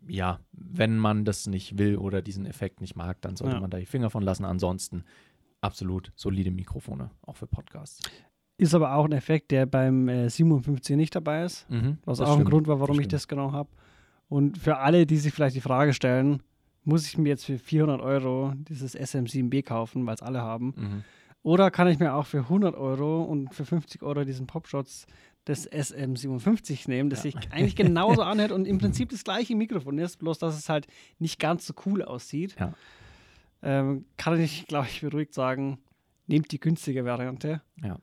ja, 0.07 0.39
wenn 0.53 0.97
man 0.97 1.25
das 1.25 1.47
nicht 1.47 1.77
will 1.77 1.97
oder 1.97 2.21
diesen 2.21 2.45
Effekt 2.45 2.79
nicht 2.81 2.95
mag, 2.95 3.21
dann 3.21 3.35
sollte 3.35 3.55
Ja. 3.55 3.61
man 3.61 3.69
da 3.69 3.77
die 3.77 3.85
Finger 3.85 4.09
von 4.09 4.23
lassen. 4.23 4.45
Ansonsten 4.45 5.03
absolut 5.59 6.11
solide 6.15 6.49
Mikrofone, 6.51 7.11
auch 7.23 7.35
für 7.37 7.45
Podcasts. 7.47 7.99
Ist 8.61 8.75
aber 8.75 8.93
auch 8.93 9.05
ein 9.05 9.11
Effekt, 9.11 9.49
der 9.49 9.65
beim 9.65 10.07
äh, 10.07 10.29
57 10.29 10.95
nicht 10.95 11.15
dabei 11.15 11.45
ist. 11.45 11.67
Mhm, 11.69 11.97
Was 12.05 12.19
das 12.19 12.27
auch 12.27 12.33
stimmt, 12.33 12.47
ein 12.47 12.51
Grund 12.51 12.67
war, 12.67 12.79
warum 12.79 12.99
ich 12.99 13.07
das 13.07 13.27
genau 13.27 13.51
habe. 13.53 13.69
Und 14.29 14.57
für 14.59 14.77
alle, 14.77 15.05
die 15.07 15.17
sich 15.17 15.33
vielleicht 15.33 15.55
die 15.55 15.61
Frage 15.61 15.93
stellen, 15.93 16.43
muss 16.83 17.07
ich 17.07 17.17
mir 17.17 17.29
jetzt 17.29 17.45
für 17.45 17.57
400 17.57 17.99
Euro 18.01 18.53
dieses 18.69 18.95
SM7B 18.95 19.63
kaufen, 19.63 20.05
weil 20.05 20.13
es 20.13 20.21
alle 20.21 20.41
haben? 20.41 20.73
Mhm. 20.77 21.03
Oder 21.43 21.71
kann 21.71 21.87
ich 21.87 21.97
mir 21.97 22.13
auch 22.13 22.27
für 22.27 22.41
100 22.41 22.75
Euro 22.75 23.23
und 23.23 23.51
für 23.53 23.65
50 23.65 24.03
Euro 24.03 24.23
diesen 24.25 24.45
Popshots 24.45 25.07
des 25.47 25.67
SM57 25.71 26.87
nehmen, 26.87 27.09
das 27.09 27.23
Ja. 27.23 27.31
sich 27.31 27.51
eigentlich 27.51 27.75
genauso 27.75 28.21
anhört 28.21 28.51
und 28.51 28.67
im 28.67 28.77
Prinzip 28.77 29.09
das 29.09 29.23
gleiche 29.23 29.55
Mikrofon 29.55 29.97
ist, 29.97 30.17
bloß 30.17 30.37
dass 30.37 30.55
es 30.55 30.69
halt 30.69 30.85
nicht 31.17 31.39
ganz 31.39 31.65
so 31.65 31.73
cool 31.87 32.03
aussieht. 32.03 32.55
Ja. 32.59 32.73
Ähm, 33.63 34.05
kann 34.17 34.39
ich, 34.39 34.67
glaube 34.67 34.85
ich, 34.87 35.01
beruhigt 35.01 35.33
sagen, 35.33 35.79
nehmt 36.27 36.51
die 36.51 36.59
günstige 36.59 37.05
Variante. 37.05 37.61
Ja. 37.83 37.97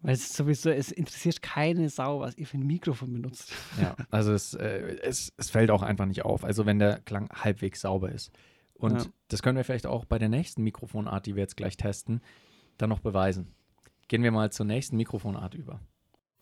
Weil 0.00 0.12
es 0.14 0.20
ist 0.20 0.34
sowieso, 0.34 0.70
es 0.70 0.92
interessiert 0.92 1.42
keine 1.42 1.88
Sau, 1.88 2.20
was 2.20 2.36
ihr 2.38 2.46
für 2.46 2.56
ein 2.56 2.66
Mikrofon 2.66 3.12
benutzt. 3.12 3.52
Ja, 3.80 3.96
also 4.10 4.32
es, 4.32 4.54
äh, 4.54 4.96
es, 5.02 5.32
es 5.36 5.50
fällt 5.50 5.70
auch 5.70 5.82
einfach 5.82 6.06
nicht 6.06 6.24
auf. 6.24 6.44
Also 6.44 6.66
wenn 6.66 6.78
der 6.78 7.00
Klang 7.00 7.28
halbwegs 7.30 7.80
sauber 7.80 8.10
ist. 8.12 8.30
Und 8.74 9.02
Ja. 9.02 9.10
das 9.28 9.42
können 9.42 9.56
wir 9.56 9.64
vielleicht 9.64 9.86
auch 9.88 10.04
bei 10.04 10.18
der 10.18 10.28
nächsten 10.28 10.62
Mikrofonart, 10.62 11.26
die 11.26 11.34
wir 11.34 11.42
jetzt 11.42 11.56
gleich 11.56 11.76
testen, 11.76 12.20
dann 12.76 12.90
noch 12.90 13.00
beweisen. 13.00 13.52
Gehen 14.06 14.22
wir 14.22 14.30
mal 14.30 14.50
zur 14.52 14.66
nächsten 14.66 14.96
Mikrofonart 14.96 15.54
über. 15.54 15.80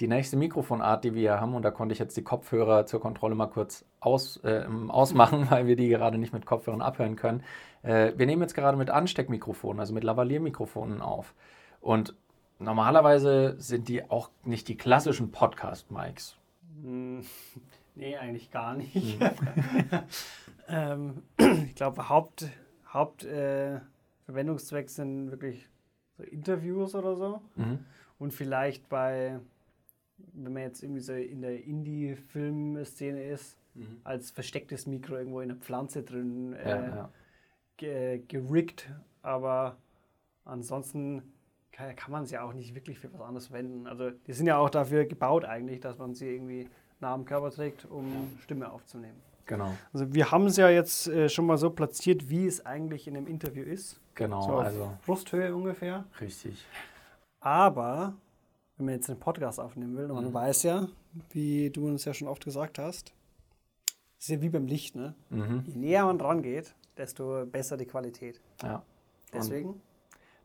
Die 0.01 0.09
nächste 0.09 0.37
Mikrofonart, 0.37 1.05
die 1.05 1.14
wir 1.14 1.21
hier 1.23 1.40
haben, 1.40 1.55
und 1.55 1.62
da 1.62 1.71
konnte 1.71 1.95
ich 1.95 1.99
jetzt 1.99 2.14
die 2.19 2.23
Kopfhörer 2.23 2.85
zur 2.85 3.01
Kontrolle 3.01 3.35
mal 3.35 3.47
kurz 3.47 3.87
aus, 4.01 4.37
äh, 4.45 4.66
ausmachen, 4.88 5.47
weil 5.51 5.66
wir 5.66 5.77
die 5.77 5.88
gerade 5.88 6.19
nicht 6.19 6.35
mit 6.35 6.45
Kopfhörern 6.45 6.83
abhören 6.83 7.16
können. 7.16 7.42
Äh, 7.83 8.12
wir 8.16 8.27
nehmen 8.27 8.42
jetzt 8.42 8.55
gerade 8.55 8.77
mit 8.77 8.90
Ansteckmikrofonen, 8.90 9.81
also 9.81 9.95
mit 9.95 10.05
Lavalier-Mikrofonen 10.05 11.01
auf. 11.01 11.33
Und 11.81 12.14
normalerweise 12.59 13.57
sind 13.59 13.88
die 13.88 14.09
auch 14.09 14.31
nicht 14.45 14.69
die 14.69 14.77
klassischen 14.77 15.31
Podcast-Mics. 15.33 16.37
Hm, 16.83 17.23
Nee, 17.99 18.14
eigentlich 18.16 18.51
gar 18.51 18.75
nicht. 18.75 18.95
ähm, 20.69 21.23
ich 21.64 21.75
glaube, 21.75 22.11
Haupt, 22.11 22.47
Haupt 22.92 23.25
äh, 23.25 23.81
Verwendungszweck 24.27 24.90
sind 24.90 25.31
wirklich 25.31 25.66
so 26.19 26.23
Interviews 26.23 26.95
oder 26.95 27.16
so. 27.16 27.40
Mhm. 27.55 27.79
Und 28.19 28.35
vielleicht 28.35 28.87
bei, 28.90 29.40
wenn 30.35 30.53
man 30.53 30.62
jetzt 30.62 30.83
irgendwie 30.83 31.01
so 31.01 31.14
in 31.14 31.40
der 31.40 31.64
Indie-Film-Szene 31.64 33.25
ist, 33.25 33.57
als 34.05 34.31
verstecktes 34.31 34.87
Mikro 34.87 35.16
irgendwo 35.16 35.40
in 35.40 35.49
der 35.49 35.57
Pflanze 35.59 36.03
drin 36.03 36.53
äh, 36.55 36.69
Ja, 36.69 36.87
ja. 36.97 37.11
ge 37.79 38.23
geriggt. 38.29 38.90
Aber 39.23 39.77
ansonsten 40.45 41.23
kann, 41.77 41.95
kann 41.97 42.11
man 42.12 42.27
sie 42.27 42.35
ja 42.35 42.43
auch 42.43 42.53
nicht 42.53 42.75
wirklich 42.75 42.99
für 42.99 43.12
was 43.12 43.21
anderes 43.21 43.47
verwenden. 43.49 43.87
Also 43.87 44.11
die 44.11 44.33
sind 44.33 44.47
ja 44.47 44.57
auch 44.59 44.71
dafür 44.71 45.05
gebaut 45.05 45.45
eigentlich, 45.45 45.81
dass 45.81 45.99
man 45.99 46.15
sie 46.15 46.29
irgendwie 46.29 46.69
nah 47.01 47.12
am 47.15 47.25
Körper 47.25 47.51
trägt, 47.51 47.85
um 47.85 48.37
Stimme 48.43 48.71
aufzunehmen. 48.71 49.21
Genau, 49.45 49.73
Also 49.93 50.12
wir 50.12 50.33
haben 50.33 50.47
es 50.47 50.57
ja 50.57 50.69
jetzt 50.71 51.07
äh, 51.07 51.29
schon 51.29 51.47
mal 51.47 51.57
so 51.57 51.71
platziert, 51.71 52.29
wie 52.29 52.47
es 52.47 52.67
eigentlich 52.67 53.07
in 53.07 53.17
einem 53.17 53.29
Interview 53.29 53.62
ist. 53.62 54.01
genau. 54.17 54.43
So 54.43 54.55
also 54.57 54.93
Brusthöhe 55.05 55.55
ungefähr. 55.55 56.05
richtig. 56.21 56.67
Aber 57.41 58.15
wenn 58.77 58.87
man 58.87 58.95
jetzt 58.97 59.09
einen 59.09 59.21
Podcast 59.21 59.61
aufnehmen 59.61 59.97
will, 59.97 60.07
und 60.11 60.15
man 60.17 60.25
Mhm. 60.27 60.35
weiß 60.35 60.62
ja, 60.65 60.89
wie 61.31 61.71
du 61.71 61.87
uns 61.87 62.05
ja 62.05 62.12
schon 62.12 62.27
oft 62.29 62.45
gesagt 62.45 62.79
hast, 62.79 63.12
ist 64.19 64.29
ja 64.31 64.41
wie 64.43 64.49
beim 64.49 64.67
Licht, 64.67 64.97
ne? 64.97 65.15
Mhm. 65.31 65.62
Je 65.67 65.77
näher 65.77 66.05
man 66.07 66.19
dran 66.19 66.43
geht, 66.43 66.75
desto 66.97 67.47
besser 67.47 67.77
die 67.77 67.87
Qualität. 67.87 68.41
Ja. 68.62 68.83
Deswegen, 69.33 69.81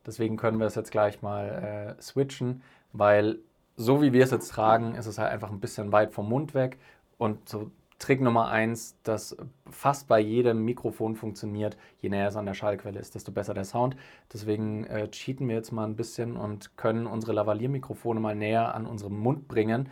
Deswegen 0.06 0.38
können 0.38 0.60
wir 0.60 0.68
es 0.68 0.76
jetzt 0.76 0.92
gleich 0.92 1.22
mal 1.22 1.96
äh, 1.98 2.02
switchen, 2.02 2.64
weil 2.94 3.40
so 3.76 4.02
wie 4.02 4.14
wir 4.14 4.24
es 4.24 4.32
jetzt 4.32 4.50
tragen, 4.50 4.96
ist 4.96 5.06
es 5.06 5.18
halt 5.18 5.32
einfach 5.32 5.50
ein 5.50 5.60
bisschen 5.60 5.92
weit 5.92 6.12
vom 6.12 6.30
Mund 6.30 6.54
weg. 6.54 6.78
Und 7.18 7.48
so 7.48 7.72
Trick 8.02 8.20
Nummer 8.20 8.50
eins, 8.50 8.96
das 9.04 9.38
fast 9.70 10.08
bei 10.08 10.20
jedem 10.20 10.66
Mikrofon 10.66 11.16
funktioniert, 11.16 11.78
je 12.00 12.10
näher 12.10 12.28
es 12.28 12.36
an 12.36 12.48
der 12.48 12.56
Schallquelle 12.56 13.00
ist, 13.00 13.14
desto 13.14 13.32
besser 13.32 13.54
der 13.54 13.64
Sound. 13.64 13.96
Deswegen 14.34 14.86
äh, 14.86 15.08
cheaten 15.10 15.48
wir 15.48 15.56
jetzt 15.56 15.72
mal 15.72 15.86
ein 15.86 15.96
bisschen 15.96 16.36
und 16.36 16.76
können 16.78 17.06
unsere 17.06 17.34
Lavalier-Mikrofone 17.34 18.20
mal 18.20 18.36
näher 18.36 18.74
an 18.74 18.88
unseren 18.88 19.18
Mund 19.18 19.48
bringen, 19.48 19.90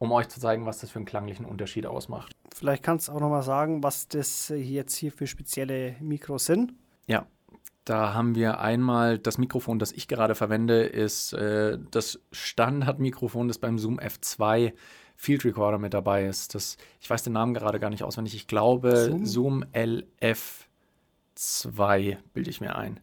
um 0.00 0.10
euch 0.10 0.28
zu 0.28 0.40
zeigen, 0.40 0.66
was 0.66 0.80
das 0.80 0.90
für 0.90 0.98
einen 0.98 1.06
klanglichen 1.06 1.46
Unterschied 1.46 1.86
ausmacht. 1.86 2.32
vielleicht 2.52 2.82
kannst 2.82 3.06
du 3.06 3.12
auch 3.12 3.20
noch 3.20 3.30
mal 3.30 3.42
sagen, 3.42 3.84
was 3.84 4.08
das 4.08 4.50
äh, 4.50 4.56
jetzt 4.56 4.96
hier 4.96 5.12
für 5.12 5.28
spezielle 5.28 5.94
Mikros 6.00 6.46
sind. 6.46 6.74
Ja, 7.06 7.26
da 7.84 8.14
haben 8.14 8.34
wir 8.34 8.60
einmal 8.60 9.18
das 9.18 9.38
Mikrofon, 9.38 9.78
das 9.78 9.92
ich 9.92 10.08
gerade 10.08 10.34
verwende, 10.34 10.82
ist 10.82 11.32
äh, 11.32 11.78
das 11.90 12.20
Standardmikrofon, 12.30 13.48
das 13.48 13.58
beim 13.58 13.78
Zoom 13.78 13.98
F2 13.98 14.74
Field 15.16 15.44
Recorder 15.44 15.78
mit 15.78 15.94
dabei 15.94 16.26
ist. 16.26 16.54
Das, 16.54 16.76
ich 17.00 17.10
weiß 17.10 17.22
den 17.22 17.32
Namen 17.32 17.54
gerade 17.54 17.80
gar 17.80 17.90
nicht 17.90 18.02
auswendig. 18.02 18.34
Ich 18.34 18.46
glaube 18.46 18.96
Zoom? 18.96 19.26
Zoom, 19.26 19.64
LF2 19.72 22.18
bilde 22.32 22.50
ich 22.50 22.60
mir 22.60 22.76
ein. 22.76 23.00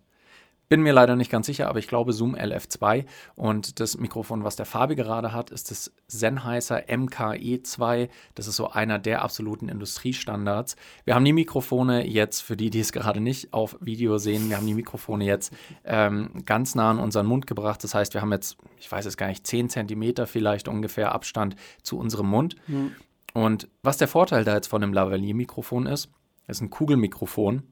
Bin 0.69 0.83
mir 0.83 0.93
leider 0.93 1.15
nicht 1.15 1.31
ganz 1.31 1.47
sicher, 1.47 1.67
aber 1.67 1.79
ich 1.79 1.87
glaube 1.87 2.13
Zoom 2.13 2.35
LF2. 2.35 3.05
Und 3.35 3.79
das 3.79 3.97
Mikrofon, 3.97 4.43
was 4.43 4.55
der 4.55 4.67
Fabi 4.67 4.93
gerade 4.93 5.33
hat, 5.33 5.49
ist 5.49 5.71
das 5.71 5.91
Sennheiser 6.07 6.81
MKE2. 6.87 8.07
Das 8.35 8.45
ist 8.45 8.55
so 8.55 8.69
einer 8.69 8.99
der 8.99 9.23
absoluten 9.23 9.67
Industriestandards. 9.67 10.75
Wir 11.05 11.15
haben 11.15 11.25
die 11.25 11.33
Mikrofone 11.33 12.07
jetzt, 12.07 12.41
für 12.41 12.55
die, 12.55 12.69
die 12.69 12.81
es 12.81 12.91
gerade 12.91 13.19
nicht 13.19 13.51
auf 13.51 13.77
Video 13.81 14.19
sehen, 14.19 14.49
wir 14.49 14.57
haben 14.57 14.67
die 14.67 14.75
Mikrofone 14.75 15.25
jetzt 15.25 15.51
ähm, 15.85 16.29
ganz 16.45 16.75
nah 16.75 16.91
an 16.91 16.99
unseren 16.99 17.25
Mund 17.25 17.47
gebracht. 17.47 17.83
Das 17.83 17.95
heißt, 17.95 18.13
wir 18.13 18.21
haben 18.21 18.31
jetzt, 18.31 18.57
ich 18.77 18.91
weiß 18.91 19.07
es 19.07 19.17
gar 19.17 19.25
nicht, 19.27 19.47
10 19.47 19.69
Zentimeter 19.69 20.27
vielleicht 20.27 20.67
ungefähr 20.67 21.13
Abstand 21.13 21.55
zu 21.81 21.97
unserem 21.97 22.27
Mund. 22.27 22.55
Und 23.33 23.69
was 23.81 23.97
der 23.97 24.07
Vorteil 24.07 24.43
da 24.43 24.53
jetzt 24.53 24.67
von 24.67 24.81
dem 24.81 24.93
Lavalier-Mikrofon 24.93 25.87
ist, 25.87 26.09
ist 26.47 26.61
ein 26.61 26.69
Kugelmikrofon 26.69 27.63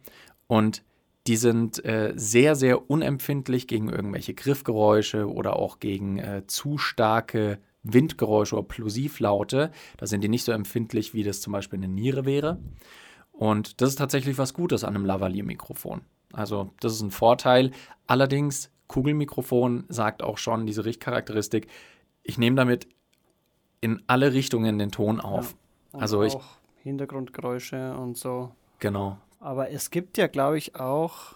und 0.48 0.84
die 1.28 1.36
sind 1.38 1.84
äh, 1.86 2.14
sehr, 2.16 2.56
sehr 2.56 2.90
unempfindlich 2.90 3.68
gegen 3.68 3.90
irgendwelche 3.90 4.34
Griffgeräusche 4.34 5.30
oder 5.32 5.58
auch 5.58 5.80
gegen 5.80 6.18
äh, 6.20 6.44
zu 6.48 6.78
starke 6.78 7.60
Windgeräusche 7.84 8.56
oder 8.56 8.68
Plosivlaute. 8.68 9.72
Da 9.98 10.08
sind 10.08 10.24
die 10.24 10.30
nicht 10.30 10.44
so 10.44 10.52
empfindlich, 10.52 11.14
wie 11.14 11.24
das 11.24 11.42
zum 11.42 11.54
Beispiel 11.54 11.80
eine 11.80 11.88
Niere 11.88 12.26
wäre. 12.26 12.60
Und 13.32 13.82
das 13.82 13.90
ist 13.90 13.98
tatsächlich 13.98 14.38
was 14.38 14.54
Gutes 14.54 14.84
an 14.84 14.96
einem 14.96 15.06
Lavalier-Mikrofon. 15.06 16.02
Also 16.34 16.72
das 16.80 16.94
ist 16.94 17.02
ein 17.02 17.12
Vorteil. 17.12 17.72
Allerdings, 18.08 18.72
Kugelmikrofon 18.88 19.86
sagt 19.90 20.24
auch 20.24 20.38
schon 20.38 20.66
diese 20.66 20.86
Richtcharakteristik, 20.86 21.68
ich 22.24 22.38
nehme 22.38 22.56
damit 22.56 22.88
in 23.80 24.02
alle 24.08 24.34
Richtungen 24.34 24.80
den 24.80 24.92
Ton 24.92 25.20
auf. 25.22 25.56
Und 25.92 26.02
Also 26.02 26.24
ich- 26.24 26.36
auch 26.36 26.58
Hintergrundgeräusche 26.84 27.96
und 27.96 28.18
so. 28.18 28.52
Genau. 28.80 29.18
Aber 29.40 29.70
es 29.72 29.92
gibt 29.92 30.18
ja, 30.18 30.28
glaube 30.28 30.58
ich, 30.58 30.76
auch 30.76 31.36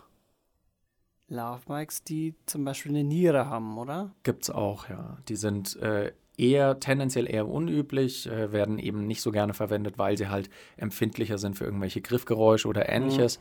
Love 1.28 1.62
Mics, 1.68 2.04
die 2.04 2.36
zum 2.46 2.66
Beispiel 2.66 2.92
eine 2.92 3.04
Niere 3.04 3.46
haben, 3.48 3.78
oder? 3.78 4.12
Gibt's 4.24 4.50
auch, 4.50 4.90
ja. 4.90 5.18
Die 5.30 5.36
sind 5.38 5.78
äh, 5.78 6.12
eher 6.38 6.80
tendenziell 6.80 7.30
eher 7.30 7.48
unüblich, 7.48 8.28
äh, 8.28 8.52
werden 8.52 8.80
eben 8.80 9.08
nicht 9.08 9.22
so 9.22 9.32
gerne 9.32 9.54
verwendet, 9.54 9.98
weil 9.98 10.18
sie 10.18 10.28
halt 10.30 10.50
empfindlicher 10.78 11.38
sind 11.38 11.58
für 11.58 11.64
irgendwelche 11.66 12.02
Griffgeräusche 12.02 12.68
oder 12.68 12.90
ähnliches. 12.90 13.40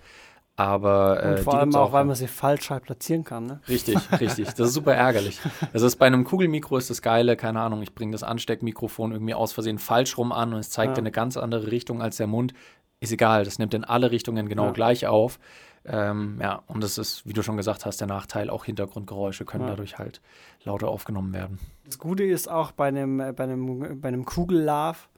Aber 0.57 1.23
äh, 1.25 1.29
Und 1.31 1.41
vor 1.41 1.55
allem 1.55 1.71
gibt's 1.71 1.77
auch, 1.77 1.93
weil 1.93 2.05
man 2.05 2.15
sie 2.17 2.27
falsch 2.29 2.69
halt 2.71 2.85
platzieren 2.85 3.25
kann, 3.25 3.47
ne? 3.47 3.61
Richtig, 3.67 3.97
richtig. 4.21 4.49
Das 4.49 4.69
ist 4.69 4.75
super 4.75 4.95
ärgerlich. 4.95 5.41
Das 5.73 5.81
ist 5.83 5.97
bei 5.97 6.07
einem 6.07 6.23
Kugelmikro 6.25 6.77
ist 6.77 6.91
das 6.91 7.01
Geile, 7.01 7.37
keine 7.37 7.61
Ahnung, 7.61 7.81
ich 7.83 7.95
bringe 7.95 8.13
das 8.13 8.23
Ansteckmikrofon 8.23 9.13
irgendwie 9.13 9.33
aus 9.35 9.53
Versehen 9.53 9.79
falsch 9.79 10.19
rum 10.19 10.33
an 10.33 10.53
und 10.53 10.61
es 10.61 10.69
zeigt 10.71 10.91
Ja. 10.91 10.95
in 10.97 11.05
eine 11.05 11.13
ganz 11.13 11.37
andere 11.39 11.71
Richtung 11.73 12.03
als 12.03 12.19
der 12.19 12.27
Mund. 12.27 12.53
Ist 13.01 13.13
egal, 13.13 13.45
das 13.45 13.59
nimmt 13.59 13.73
in 13.73 13.85
alle 13.85 14.11
Richtungen 14.11 14.47
genau 14.49 14.67
Ja. 14.67 14.73
gleich 14.73 15.07
auf. 15.07 15.39
Ähm, 15.87 16.39
ja, 16.43 16.63
und 16.67 16.83
das 16.85 16.99
ist, 16.99 17.27
wie 17.27 17.33
du 17.33 17.43
schon 17.43 17.57
gesagt 17.57 17.87
hast, 17.87 17.99
der 17.99 18.07
Nachteil, 18.07 18.51
auch 18.51 18.67
Hintergrundgeräusche 18.67 19.47
können 19.47 19.65
Ja. 19.65 19.71
dadurch 19.71 19.99
halt 19.99 20.21
lauter 20.65 20.89
aufgenommen 20.89 21.33
werden. 21.33 21.59
Das 21.87 21.99
Gute 21.99 22.25
ist 22.25 22.51
auch 22.51 22.73
bei 22.73 22.89
einem, 22.89 23.19
äh, 23.21 23.33
bei 23.33 23.45
einem, 23.45 23.99
bei 24.03 24.09
einem 24.09 24.27
Kugellav, 24.27 25.09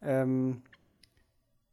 ähm, 0.00 0.62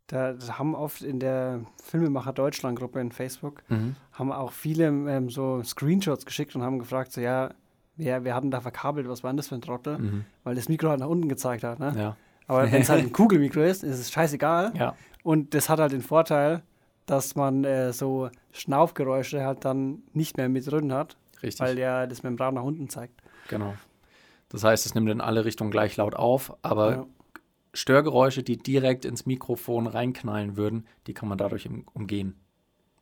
da 0.08 0.34
da 0.34 0.60
haben 0.60 0.76
oft 0.76 1.02
in 1.02 1.22
der 1.22 1.62
Filmemacher 1.82 2.34
Deutschland-Gruppe 2.34 3.00
in 3.00 3.14
Facebook, 3.14 3.64
Mhm. 3.70 3.96
haben 4.12 4.34
auch 4.34 4.52
viele 4.52 4.88
ähm, 4.88 5.30
so 5.30 5.64
Screenshots 5.64 6.26
geschickt 6.26 6.54
und 6.58 6.62
haben 6.64 6.78
gefragt, 6.80 7.14
so 7.14 7.22
ja, 7.22 7.52
wer, 7.96 8.26
wer 8.26 8.36
hat 8.36 8.44
denn 8.44 8.52
da 8.52 8.60
verkabelt, 8.60 9.08
was 9.08 9.24
war 9.24 9.32
denn 9.32 9.38
das 9.38 9.48
für 9.48 9.56
ein 9.56 9.62
Trottel? 9.62 9.98
Mhm. 10.00 10.26
Weil 10.44 10.56
das 10.56 10.68
Mikro 10.68 10.90
halt 10.90 11.00
nach 11.00 11.08
unten 11.08 11.30
gezeigt 11.30 11.64
hat, 11.64 11.80
ne? 11.80 11.94
Ja. 11.98 12.18
Aber 12.48 12.70
wenn 12.70 12.82
es 12.82 12.90
halt 12.90 13.06
ein 13.06 13.14
Kugelmikro 13.14 13.62
ist, 13.62 13.86
ist 13.86 13.98
es 14.00 14.12
scheißegal. 14.12 14.74
ja, 14.76 14.94
Und 15.24 15.54
das 15.54 15.70
hat 15.70 15.80
halt 15.80 15.92
den 15.94 16.02
Vorteil, 16.02 16.62
dass 17.06 17.36
man 17.36 17.64
äh, 17.64 17.92
so 17.94 18.30
Schnaufgeräusche 18.52 19.44
halt 19.44 19.66
dann 19.66 20.04
nicht 20.14 20.38
mehr 20.38 20.50
mit 20.50 20.70
drin 20.70 20.94
hat, 20.94 21.18
richtig. 21.42 21.60
weil 21.60 21.80
ja 21.80 22.06
das 22.08 22.24
Membran 22.24 22.54
nach 22.56 22.64
unten 22.64 22.90
zeigt. 22.90 23.22
Genau. 23.50 23.74
Das 24.50 24.64
heißt, 24.64 24.86
es 24.86 24.94
nimmt 24.96 25.10
in 25.10 25.22
alle 25.22 25.46
Richtungen 25.46 25.72
gleich 25.72 25.98
laut 25.98 26.16
auf, 26.16 26.56
aber 26.62 26.92
Ja. 26.92 27.06
Störgeräusche, 27.74 28.44
die 28.44 28.58
direkt 28.58 29.04
ins 29.04 29.26
Mikrofon 29.26 29.88
reinknallen 29.88 30.58
würden, 30.58 30.86
die 31.08 31.14
kann 31.16 31.28
man 31.28 31.40
dadurch 31.40 31.68
umgehen. 31.94 32.36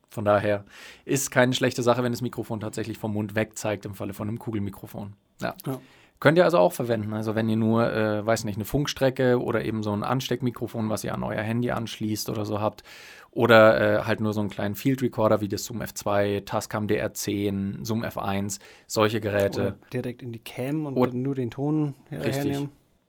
Von 0.08 0.24
daher 0.24 0.64
ist 1.04 1.30
keine 1.30 1.52
schlechte 1.52 1.82
Sache, 1.82 2.02
wenn 2.02 2.12
das 2.12 2.22
Mikrofon 2.22 2.60
tatsächlich 2.60 2.96
vom 2.98 3.12
Mund 3.12 3.34
weg 3.34 3.58
zeigt, 3.58 3.84
im 3.84 3.94
Falle 3.94 4.14
von 4.14 4.28
einem 4.28 4.38
Kugelmikrofon. 4.38 5.14
Ja. 5.40 5.54
Ja. 5.66 5.78
Könnt 6.22 6.38
ihr 6.38 6.44
also 6.44 6.58
auch 6.58 6.72
verwenden. 6.72 7.14
Also 7.14 7.34
wenn 7.34 7.48
ihr 7.48 7.56
nur, 7.56 7.92
äh, 7.92 8.24
weiß 8.24 8.44
nicht, 8.44 8.54
eine 8.54 8.64
Funkstrecke 8.64 9.42
oder 9.42 9.64
eben 9.64 9.82
so 9.82 9.92
ein 9.92 10.04
Ansteckmikrofon, 10.04 10.88
was 10.88 11.02
ihr 11.02 11.14
an 11.14 11.24
euer 11.24 11.42
Handy 11.42 11.72
anschließt 11.72 12.30
oder 12.30 12.44
so 12.44 12.60
habt. 12.60 12.84
Oder 13.32 13.80
äh, 14.02 14.04
halt 14.04 14.20
nur 14.20 14.32
so 14.32 14.38
einen 14.38 14.48
kleinen 14.48 14.76
Field 14.76 15.02
Recorder 15.02 15.40
wie 15.40 15.48
das 15.48 15.64
Zoom 15.64 15.82
F2, 15.82 16.44
Tascam 16.44 16.86
DR10, 16.86 17.84
Zoom 17.84 18.04
F1, 18.04 18.60
solche 18.86 19.20
Geräte. 19.20 19.60
Oder 19.62 19.76
direkt 19.92 20.22
in 20.22 20.30
die 20.30 20.38
Cam 20.38 20.86
und 20.86 20.96
Oder- 20.96 21.10
dann 21.10 21.22
nur 21.22 21.34
den 21.34 21.50
Ton 21.50 21.96
Richtig. 22.12 22.36
hernehmen. 22.36 22.68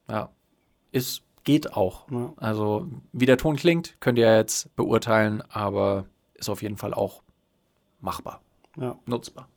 Ja, 0.10 0.30
ist, 0.92 1.22
geht 1.44 1.74
auch. 1.74 2.10
Ja. 2.10 2.34
Also, 2.38 2.88
wie 3.12 3.28
der 3.28 3.38
Ton 3.38 3.58
klingt, 3.58 3.96
könnt 4.00 4.18
ihr 4.18 4.36
jetzt 4.38 4.76
beurteilen, 4.76 5.44
aber 5.50 6.06
ist 6.34 6.50
auf 6.50 6.64
jeden 6.64 6.78
Fall 6.78 6.96
auch 6.96 7.22
machbar, 8.02 8.42
Ja. 8.76 8.98
nutzbar. 9.06 9.50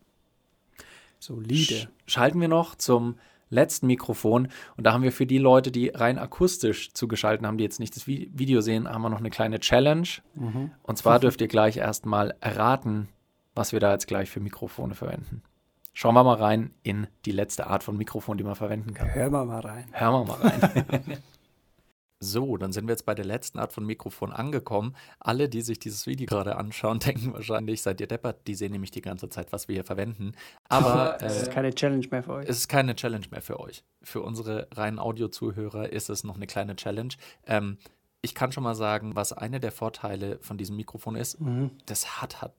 Solide. 1.21 1.55
Sch 1.75 1.89
schalten 2.07 2.39
wir 2.43 2.49
noch 2.49 2.75
zum 2.75 3.17
letzten 3.49 3.87
Mikrofon. 3.87 4.49
Und 4.77 4.85
da 4.87 4.93
haben 4.93 5.03
wir 5.03 5.13
für 5.13 5.27
die 5.27 5.39
Leute, 5.39 5.71
die 5.71 5.89
rein 5.89 6.19
akustisch 6.19 6.93
zugeschaltet 6.93 7.47
haben, 7.47 7.59
die 7.59 7.65
jetzt 7.65 7.81
nicht 7.81 7.95
das 7.97 8.07
Vi- 8.07 8.31
Video 8.33 8.61
sehen, 8.61 8.89
haben 8.89 9.03
wir 9.03 9.11
noch 9.11 9.19
eine 9.21 9.31
kleine 9.31 9.61
Challenge. 9.61 10.09
Und 10.83 10.99
zwar 10.99 11.19
dürft 11.21 11.41
ihr 11.41 11.49
gleich 11.49 11.77
erstmal 11.77 12.35
erraten, 12.41 13.09
was 13.55 13.73
wir 13.73 13.81
da 13.81 13.93
jetzt 13.93 14.07
gleich 14.07 14.31
für 14.31 14.41
Mikrofone 14.41 14.95
verwenden. 14.95 15.43
Schauen 15.95 16.15
wir 16.15 16.25
mal 16.25 16.35
rein 16.35 16.73
in 16.83 17.07
die 17.25 17.31
letzte 17.33 17.69
Art 17.69 17.83
von 17.83 17.97
Mikrofon, 17.97 18.37
die 18.37 18.45
man 18.45 18.55
verwenden 18.55 18.93
kann. 18.93 19.15
Hören 19.15 19.33
wir 19.33 19.45
mal 19.47 19.61
rein. 19.61 19.87
Hören 19.93 20.13
wir 20.13 20.25
mal 20.27 20.41
rein. 20.49 21.03
so, 22.27 22.57
dann 22.57 22.73
sind 22.73 22.87
wir 22.87 22.93
jetzt 22.93 23.07
bei 23.07 23.15
der 23.15 23.25
letzten 23.25 23.59
Art 23.59 23.73
von 23.73 23.87
Mikrofon 23.87 24.33
angekommen. 24.33 24.95
Alle, 25.21 25.49
die 25.49 25.63
sich 25.63 25.79
dieses 25.79 26.07
Video 26.07 26.27
gerade 26.27 26.57
anschauen, 26.57 26.99
denken 27.07 27.33
wahrscheinlich, 27.33 27.81
seid 27.83 28.01
ihr 28.01 28.07
deppert. 28.07 28.47
Die 28.47 28.55
sehen 28.55 28.73
nämlich 28.73 28.91
die 28.91 29.01
ganze 29.03 29.29
Zeit, 29.29 29.53
was 29.53 29.69
wir 29.69 29.75
hier 29.75 29.85
verwenden. 29.85 30.33
Aber 30.69 31.17
Das 31.21 31.41
ist 31.41 31.49
äh, 31.49 31.53
keine 31.53 31.75
Challenge 31.75 32.07
mehr 32.11 32.23
für 32.23 32.33
euch. 32.35 32.49
es 32.49 32.59
ist 32.59 32.69
keine 32.69 32.95
Challenge 32.95 33.27
mehr 33.31 33.43
für 33.43 33.59
euch. 33.61 33.85
Für 34.03 34.21
unsere 34.23 34.69
reinen 34.75 34.99
Audiozuhörer 34.99 35.91
ist 35.91 36.11
es 36.11 36.25
noch 36.25 36.37
eine 36.37 36.47
kleine 36.47 36.77
Challenge. 36.77 37.15
Ähm, 37.47 37.79
ich 38.23 38.35
kann 38.35 38.51
schon 38.53 38.65
mal 38.65 38.75
sagen, 38.75 39.15
was 39.15 39.33
einer 39.33 39.61
der 39.61 39.71
Vorteile 39.73 40.39
von 40.41 40.59
diesem 40.59 40.77
Mikrofon 40.77 41.15
ist, 41.17 41.41
Mhm. 41.41 41.71
das 41.87 42.21
hat, 42.21 42.43
hat, 42.43 42.55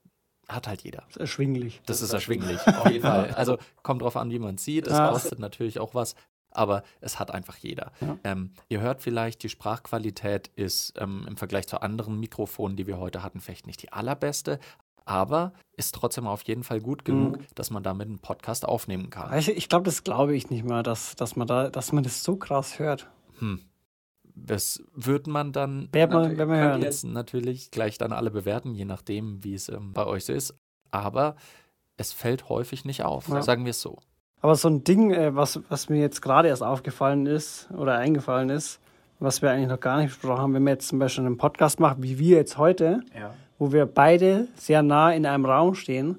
hat 0.48 0.66
halt 0.66 0.82
jeder. 0.82 1.00
Das 1.08 1.16
ist 1.16 1.20
erschwinglich. 1.20 1.82
Das 1.84 2.00
ist 2.00 2.12
erschwinglich, 2.12 2.58
auf 2.66 2.90
jeden 2.90 3.02
Fall. 3.02 3.32
Also 3.36 3.58
kommt 3.82 4.00
drauf 4.02 4.16
an, 4.16 4.30
wie 4.30 4.38
man 4.38 4.54
es 4.54 4.64
sieht. 4.64 4.86
Es 4.86 4.96
kostet 4.96 5.38
natürlich 5.40 5.78
auch 5.78 5.94
was, 5.94 6.14
aber 6.58 6.82
es 7.00 7.18
hat 7.18 7.30
einfach 7.30 7.56
jeder. 7.56 7.92
Ja. 8.00 8.18
Ähm, 8.24 8.50
ihr 8.68 8.80
hört 8.80 9.00
vielleicht, 9.00 9.42
die 9.42 9.48
Sprachqualität 9.48 10.48
ist 10.56 10.92
ähm, 10.98 11.24
im 11.28 11.36
Vergleich 11.36 11.66
zu 11.68 11.80
anderen 11.80 12.18
Mikrofonen, 12.20 12.76
die 12.76 12.86
wir 12.86 12.98
heute 12.98 13.22
hatten, 13.22 13.40
vielleicht 13.40 13.66
nicht 13.66 13.80
die 13.82 13.92
allerbeste, 13.92 14.58
aber 15.04 15.52
ist 15.72 15.94
trotzdem 15.94 16.26
auf 16.26 16.42
jeden 16.42 16.64
Fall 16.64 16.80
gut 16.80 17.04
genug, 17.04 17.38
Mhm. 17.38 17.44
dass 17.54 17.70
man 17.70 17.82
damit 17.82 18.08
einen 18.08 18.18
Podcast 18.18 18.66
aufnehmen 18.66 19.08
kann. 19.08 19.30
Weißt 19.30 19.48
du, 19.48 19.52
ich 19.52 19.68
glaube, 19.70 19.84
das 19.84 20.04
glaube 20.04 20.36
ich 20.36 20.50
nicht 20.50 20.64
mal, 20.64 20.82
dass, 20.82 21.16
dass, 21.16 21.34
man 21.36 21.46
da, 21.46 21.70
dass 21.70 21.92
man 21.92 22.04
das 22.04 22.22
so 22.22 22.36
krass 22.36 22.78
hört. 22.78 23.08
Hm. 23.38 23.62
Das 24.34 24.82
wird 24.94 25.26
man 25.26 25.52
dann 25.52 25.88
Werd 25.92 26.12
man- 26.12 26.22
natürlich- 26.22 26.38
werd 26.38 26.48
man 26.48 26.82
jetzt 26.82 27.04
natürlich 27.04 27.70
gleich 27.70 27.98
dann 27.98 28.12
alle 28.12 28.30
bewerten, 28.30 28.74
je 28.74 28.84
nachdem, 28.84 29.42
wie 29.42 29.54
es 29.54 29.68
ähm, 29.68 29.92
bei 29.92 30.06
euch 30.06 30.26
so 30.26 30.32
ist. 30.32 30.54
Aber 30.90 31.36
es 31.96 32.12
fällt 32.12 32.48
häufig 32.48 32.84
nicht 32.84 33.02
auf, 33.02 33.28
Ja. 33.28 33.42
sagen 33.42 33.64
wir 33.64 33.70
es 33.70 33.80
so. 33.80 33.98
Aber 34.40 34.54
so 34.54 34.68
ein 34.68 34.84
Ding, 34.84 35.10
äh, 35.12 35.34
was, 35.34 35.60
was 35.68 35.88
mir 35.88 35.98
jetzt 36.00 36.22
gerade 36.22 36.48
erst 36.48 36.62
aufgefallen 36.62 37.26
ist 37.26 37.68
oder 37.76 37.96
eingefallen 37.98 38.50
ist, 38.50 38.80
was 39.20 39.42
wir 39.42 39.50
eigentlich 39.50 39.68
noch 39.68 39.80
gar 39.80 39.98
nicht 39.98 40.08
besprochen 40.10 40.40
haben, 40.42 40.54
wenn 40.54 40.62
wir 40.64 40.70
jetzt 40.74 40.88
zum 40.88 40.98
Beispiel 41.00 41.26
einen 41.26 41.36
Podcast 41.38 41.80
machen, 41.80 42.02
wie 42.02 42.18
wir 42.18 42.36
jetzt 42.36 42.56
heute, 42.56 43.00
Ja. 43.18 43.34
wo 43.58 43.72
wir 43.72 43.86
beide 43.86 44.46
sehr 44.54 44.82
nah 44.82 45.10
in 45.10 45.26
einem 45.26 45.44
Raum 45.44 45.74
stehen, 45.74 46.08
Mhm. 46.10 46.16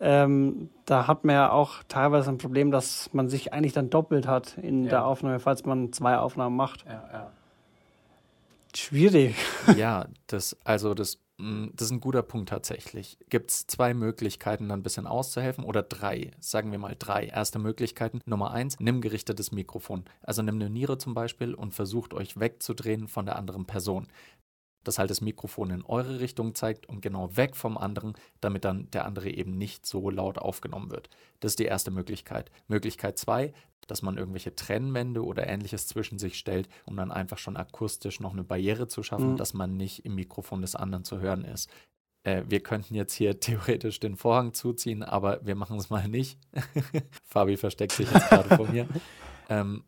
ähm, 0.00 0.70
da 0.86 1.06
hat 1.06 1.24
man 1.24 1.34
ja 1.36 1.52
auch 1.52 1.84
teilweise 1.86 2.30
ein 2.30 2.38
Problem, 2.38 2.72
dass 2.72 3.10
man 3.12 3.28
sich 3.28 3.52
eigentlich 3.52 3.74
dann 3.74 3.90
doppelt 3.90 4.26
hat 4.26 4.58
in 4.58 4.82
Ja. 4.84 4.90
der 4.90 5.04
Aufnahme, 5.06 5.38
falls 5.38 5.64
man 5.64 5.92
zwei 5.92 6.18
Aufnahmen 6.18 6.56
macht. 6.56 6.84
Ja, 6.86 7.04
ja. 7.12 7.30
Schwierig. 8.74 9.36
ja, 9.76 10.06
das, 10.26 10.56
also 10.64 10.94
das, 10.94 11.18
das 11.74 11.86
ist 11.86 11.92
ein 11.92 12.00
guter 12.00 12.22
Punkt 12.22 12.48
tatsächlich. 12.48 13.18
Gibt 13.28 13.50
es 13.50 13.66
zwei 13.66 13.94
Möglichkeiten, 13.94 14.68
dann 14.68 14.80
ein 14.80 14.82
bisschen 14.82 15.06
auszuhelfen 15.06 15.64
oder 15.64 15.82
drei? 15.82 16.30
Sagen 16.40 16.70
wir 16.70 16.78
mal 16.78 16.96
drei. 16.98 17.26
Erste 17.26 17.58
Möglichkeiten. 17.58 18.20
Nummer 18.26 18.50
eins, 18.50 18.76
nimm 18.78 19.00
gerichtetes 19.00 19.52
Mikrofon. 19.52 20.04
Also 20.22 20.42
nimm 20.42 20.56
eine 20.56 20.70
Niere 20.70 20.98
zum 20.98 21.14
Beispiel 21.14 21.54
und 21.54 21.74
versucht 21.74 22.14
euch 22.14 22.38
wegzudrehen 22.38 23.08
von 23.08 23.26
der 23.26 23.36
anderen 23.36 23.66
Person. 23.66 24.06
Dass 24.84 24.98
halt 24.98 25.10
das 25.10 25.20
Mikrofon 25.20 25.70
in 25.70 25.84
eure 25.84 26.20
Richtung 26.20 26.54
zeigt 26.54 26.86
und 26.88 27.02
genau 27.02 27.36
weg 27.36 27.54
vom 27.56 27.76
anderen, 27.76 28.14
damit 28.40 28.64
dann 28.64 28.90
der 28.92 29.04
andere 29.04 29.28
eben 29.30 29.58
nicht 29.58 29.84
so 29.86 30.08
laut 30.10 30.38
aufgenommen 30.38 30.90
wird. 30.90 31.10
Das 31.40 31.52
ist 31.52 31.58
die 31.58 31.64
erste 31.66 31.90
Möglichkeit. 31.90 32.50
Möglichkeit 32.68 33.18
zwei, 33.18 33.52
dass 33.86 34.02
man 34.02 34.16
irgendwelche 34.16 34.54
Trennwände 34.54 35.24
oder 35.24 35.46
ähnliches 35.46 35.86
zwischen 35.86 36.18
sich 36.18 36.38
stellt, 36.38 36.68
um 36.86 36.96
dann 36.96 37.10
einfach 37.10 37.38
schon 37.38 37.56
akustisch 37.56 38.20
noch 38.20 38.32
eine 38.32 38.44
Barriere 38.44 38.88
zu 38.88 39.02
schaffen, 39.02 39.32
Mhm. 39.32 39.36
dass 39.36 39.52
man 39.54 39.76
nicht 39.76 40.04
im 40.04 40.14
Mikrofon 40.14 40.62
des 40.62 40.74
anderen 40.74 41.04
zu 41.04 41.20
hören 41.20 41.44
ist. 41.44 41.68
Äh, 42.22 42.44
wir 42.48 42.60
könnten 42.60 42.94
jetzt 42.94 43.14
hier 43.14 43.40
theoretisch 43.40 43.98
den 44.00 44.16
Vorhang 44.16 44.52
zuziehen, 44.54 45.02
aber 45.02 45.44
wir 45.44 45.54
machen 45.56 45.78
es 45.78 45.90
mal 45.90 46.06
nicht. 46.08 46.38
Fabi 47.26 47.56
versteckt 47.56 47.92
sich 47.92 48.10
jetzt 48.10 48.28
gerade 48.28 48.56
vor 48.56 48.68
mir. 48.68 48.86
Ähm, 49.52 49.82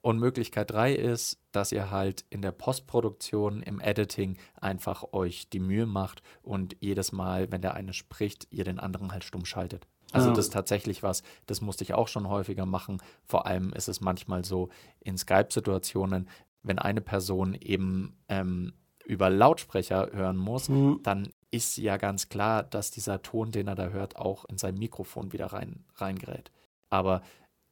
und 0.00 0.18
Möglichkeit 0.18 0.70
drei 0.70 0.94
ist, 0.94 1.38
dass 1.52 1.72
ihr 1.72 1.90
halt 1.90 2.24
in 2.30 2.40
der 2.42 2.52
Postproduktion, 2.52 3.62
im 3.62 3.80
Editing 3.80 4.36
einfach 4.60 5.12
euch 5.12 5.48
die 5.50 5.58
Mühe 5.60 5.86
macht 5.86 6.22
und 6.42 6.76
jedes 6.80 7.12
Mal, 7.12 7.50
wenn 7.50 7.62
der 7.62 7.74
eine 7.74 7.92
spricht, 7.92 8.46
ihr 8.50 8.64
den 8.64 8.78
anderen 8.78 9.12
halt 9.12 9.24
stumm 9.24 9.44
schaltet. 9.44 9.86
Also 10.12 10.28
Ja. 10.28 10.34
das 10.34 10.46
ist 10.46 10.52
tatsächlich 10.54 11.02
was, 11.02 11.22
das 11.46 11.60
musste 11.60 11.84
ich 11.84 11.92
auch 11.94 12.08
schon 12.08 12.28
häufiger 12.28 12.64
machen. 12.64 13.02
Vor 13.26 13.46
allem 13.46 13.72
ist 13.74 13.88
es 13.88 14.00
manchmal 14.00 14.44
so 14.44 14.70
in 15.00 15.18
Skype-Situationen, 15.18 16.28
wenn 16.62 16.78
eine 16.78 17.00
Person 17.00 17.54
eben 17.54 18.16
ähm, 18.28 18.72
über 19.04 19.30
Lautsprecher 19.30 20.10
hören 20.12 20.36
muss, 20.36 20.68
Mhm. 20.68 21.00
dann 21.02 21.28
ist 21.50 21.76
ja 21.78 21.96
ganz 21.96 22.28
klar, 22.28 22.62
dass 22.62 22.90
dieser 22.90 23.22
Ton, 23.22 23.50
den 23.52 23.68
er 23.68 23.74
da 23.74 23.88
hört, 23.88 24.16
auch 24.16 24.44
in 24.46 24.58
sein 24.58 24.76
Mikrofon 24.76 25.32
wieder 25.32 25.46
rein, 25.46 25.84
reingerät. 25.96 26.50
Aber 26.90 27.22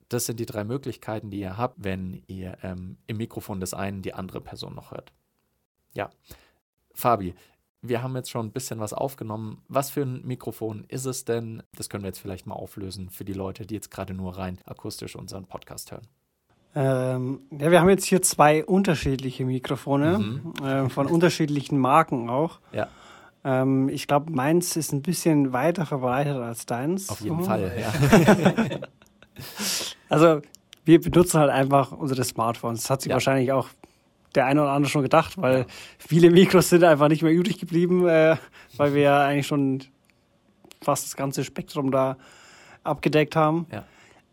das 0.08 0.26
sind 0.26 0.38
die 0.40 0.46
drei 0.46 0.64
Möglichkeiten, 0.64 1.30
die 1.30 1.40
ihr 1.40 1.56
habt, 1.56 1.76
wenn 1.82 2.22
ihr 2.26 2.56
ähm, 2.62 2.96
im 3.06 3.16
Mikrofon 3.16 3.60
des 3.60 3.74
einen 3.74 4.02
die 4.02 4.14
andere 4.14 4.40
Person 4.40 4.74
noch 4.74 4.90
hört. 4.92 5.12
Ja. 5.94 6.10
Fabi, 6.94 7.34
wir 7.82 8.02
haben 8.02 8.16
jetzt 8.16 8.30
schon 8.30 8.46
ein 8.46 8.52
bisschen 8.52 8.80
was 8.80 8.92
aufgenommen. 8.92 9.62
Was 9.68 9.90
für 9.90 10.02
ein 10.02 10.26
Mikrofon 10.26 10.84
ist 10.88 11.04
es 11.06 11.24
denn? 11.24 11.62
Das 11.76 11.88
können 11.88 12.02
wir 12.04 12.08
jetzt 12.08 12.18
vielleicht 12.20 12.46
mal 12.46 12.54
auflösen 12.54 13.10
für 13.10 13.24
die 13.24 13.32
Leute, 13.32 13.66
die 13.66 13.74
jetzt 13.74 13.90
gerade 13.90 14.14
nur 14.14 14.36
rein 14.38 14.58
akustisch 14.64 15.14
unseren 15.16 15.46
Podcast 15.46 15.92
hören. 15.92 16.06
Ähm, 16.74 17.40
ja, 17.52 17.70
wir 17.70 17.80
haben 17.80 17.88
jetzt 17.88 18.04
hier 18.04 18.20
zwei 18.22 18.64
unterschiedliche 18.64 19.44
Mikrofone, 19.46 20.18
Mhm. 20.18 20.52
ähm, 20.62 20.90
von 20.90 21.06
unterschiedlichen 21.06 21.78
Marken 21.78 22.28
auch. 22.28 22.60
Ja. 22.72 22.88
Ähm, 23.44 23.88
ich 23.88 24.06
glaube, 24.06 24.30
meins 24.32 24.76
ist 24.76 24.92
ein 24.92 25.00
bisschen 25.02 25.52
weiter 25.52 25.86
verbreitet 25.86 26.36
als 26.36 26.66
deins. 26.66 27.08
Auf 27.08 27.20
jeden 27.22 27.36
Mhm. 27.38 27.44
Fall, 27.44 27.72
ja. 27.80 28.80
Also, 30.08 30.40
wir 30.84 31.00
benutzen 31.00 31.40
halt 31.40 31.50
einfach 31.50 31.92
unsere 31.92 32.22
Smartphones. 32.24 32.82
Das 32.82 32.90
hat 32.90 33.02
sich 33.02 33.10
Ja. 33.10 33.16
wahrscheinlich 33.16 33.52
auch 33.52 33.68
der 34.34 34.46
eine 34.46 34.62
oder 34.62 34.70
andere 34.72 34.90
schon 34.90 35.02
gedacht, 35.02 35.40
weil 35.40 35.66
viele 35.98 36.30
Mikros 36.30 36.68
sind 36.68 36.84
einfach 36.84 37.08
nicht 37.08 37.22
mehr 37.22 37.32
übrig 37.32 37.58
geblieben, 37.58 38.06
äh, 38.06 38.36
weil 38.76 38.94
wir 38.94 39.02
ja 39.02 39.24
eigentlich 39.24 39.46
schon 39.46 39.82
fast 40.82 41.06
das 41.06 41.16
ganze 41.16 41.42
Spektrum 41.42 41.90
da 41.90 42.16
abgedeckt 42.84 43.34
haben. 43.34 43.66
Ja. 43.72 43.84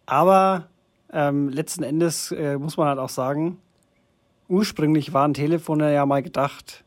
Aber 0.05 0.67
ähm, 1.12 1.49
letzten 1.49 1.83
Endes 1.83 2.31
äh, 2.31 2.57
muss 2.57 2.75
man 2.77 2.88
halt 2.88 2.99
auch 2.99 3.09
sagen, 3.09 3.57
ursprünglich 4.49 5.13
waren 5.13 5.33
Telefone 5.33 5.93
ja 5.93 6.05
mal 6.05 6.21
gedacht 6.21 6.83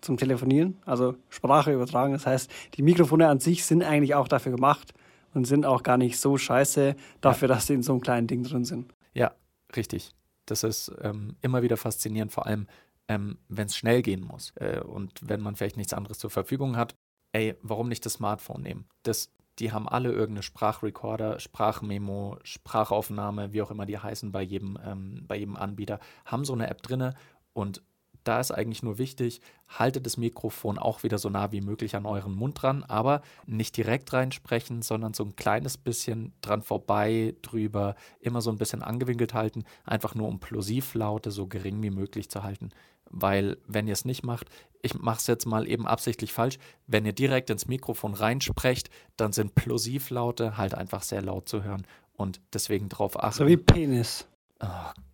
zum 0.00 0.16
Telefonieren, 0.16 0.78
also 0.86 1.16
Sprache 1.28 1.72
übertragen. 1.74 2.12
Das 2.12 2.26
heißt, 2.26 2.50
die 2.74 2.82
Mikrofone 2.82 3.28
an 3.28 3.40
sich 3.40 3.64
sind 3.64 3.82
eigentlich 3.82 4.14
auch 4.14 4.28
dafür 4.28 4.52
gemacht 4.52 4.94
und 5.34 5.44
sind 5.46 5.66
auch 5.66 5.82
gar 5.82 5.96
nicht 5.96 6.18
so 6.18 6.36
scheiße 6.36 6.96
dafür, 7.20 7.48
dass 7.48 7.66
sie 7.66 7.74
in 7.74 7.82
so 7.82 7.92
einem 7.92 8.00
kleinen 8.00 8.26
Ding 8.26 8.42
drin 8.42 8.64
sind. 8.64 8.94
Ja, 9.14 9.32
richtig. 9.76 10.12
Das 10.46 10.64
ist 10.64 10.92
ähm, 11.00 11.36
immer 11.42 11.62
wieder 11.62 11.76
faszinierend, 11.76 12.32
vor 12.32 12.46
allem 12.46 12.66
ähm, 13.08 13.38
wenn 13.48 13.66
es 13.66 13.76
schnell 13.76 14.02
gehen 14.02 14.24
muss 14.24 14.52
äh, 14.56 14.80
und 14.80 15.12
wenn 15.22 15.40
man 15.40 15.56
vielleicht 15.56 15.76
nichts 15.76 15.92
anderes 15.92 16.18
zur 16.18 16.30
Verfügung 16.30 16.76
hat. 16.76 16.94
Ey, 17.32 17.56
warum 17.62 17.88
nicht 17.88 18.06
das 18.06 18.14
Smartphone 18.14 18.62
nehmen? 18.62 18.86
Das, 19.02 19.32
die 19.58 19.72
haben 19.72 19.88
alle 19.88 20.10
irgendeine 20.10 20.42
Sprachrecorder, 20.42 21.38
Sprachmemo, 21.38 22.38
Sprachaufnahme, 22.42 23.52
wie 23.52 23.62
auch 23.62 23.70
immer 23.70 23.86
die 23.86 23.98
heißen 23.98 24.32
bei 24.32 24.42
jedem, 24.42 24.78
ähm, 24.84 25.24
bei 25.26 25.36
jedem 25.36 25.56
Anbieter, 25.56 26.00
haben 26.24 26.44
so 26.44 26.52
eine 26.52 26.68
App 26.68 26.82
drinne 26.82 27.14
und 27.52 27.82
da 28.24 28.40
ist 28.40 28.50
eigentlich 28.50 28.82
nur 28.82 28.98
wichtig, 28.98 29.40
haltet 29.68 30.06
das 30.06 30.16
Mikrofon 30.16 30.78
auch 30.78 31.02
wieder 31.02 31.18
so 31.18 31.28
nah 31.28 31.52
wie 31.52 31.60
möglich 31.60 31.96
an 31.96 32.06
euren 32.06 32.34
Mund 32.34 32.62
dran, 32.62 32.84
aber 32.84 33.22
nicht 33.46 33.76
direkt 33.76 34.12
reinsprechen, 34.12 34.82
sondern 34.82 35.14
so 35.14 35.24
ein 35.24 35.36
kleines 35.36 35.76
bisschen 35.76 36.32
dran 36.40 36.62
vorbei, 36.62 37.34
drüber, 37.42 37.94
immer 38.20 38.40
so 38.40 38.50
ein 38.50 38.58
bisschen 38.58 38.82
angewinkelt 38.82 39.34
halten, 39.34 39.64
einfach 39.84 40.14
nur 40.14 40.28
um 40.28 40.40
Plosivlaute 40.40 41.30
so 41.30 41.46
gering 41.46 41.82
wie 41.82 41.90
möglich 41.90 42.30
zu 42.30 42.42
halten. 42.42 42.70
Weil, 43.12 43.56
wenn 43.66 43.88
ihr 43.88 43.92
es 43.92 44.04
nicht 44.04 44.22
macht, 44.24 44.48
ich 44.82 44.94
mache 44.94 45.18
es 45.18 45.26
jetzt 45.26 45.46
mal 45.46 45.68
eben 45.68 45.86
absichtlich 45.86 46.32
falsch, 46.32 46.58
wenn 46.86 47.04
ihr 47.04 47.12
direkt 47.12 47.50
ins 47.50 47.66
Mikrofon 47.66 48.14
reinsprecht, 48.14 48.88
dann 49.16 49.32
sind 49.32 49.54
Plosivlaute 49.54 50.56
halt 50.56 50.74
einfach 50.74 51.02
sehr 51.02 51.22
laut 51.22 51.48
zu 51.48 51.64
hören 51.64 51.86
und 52.14 52.40
deswegen 52.52 52.88
drauf 52.88 53.22
achten. 53.22 53.38
So 53.38 53.46
wie 53.46 53.56
Penis. 53.56 54.26
Oh 54.62 54.66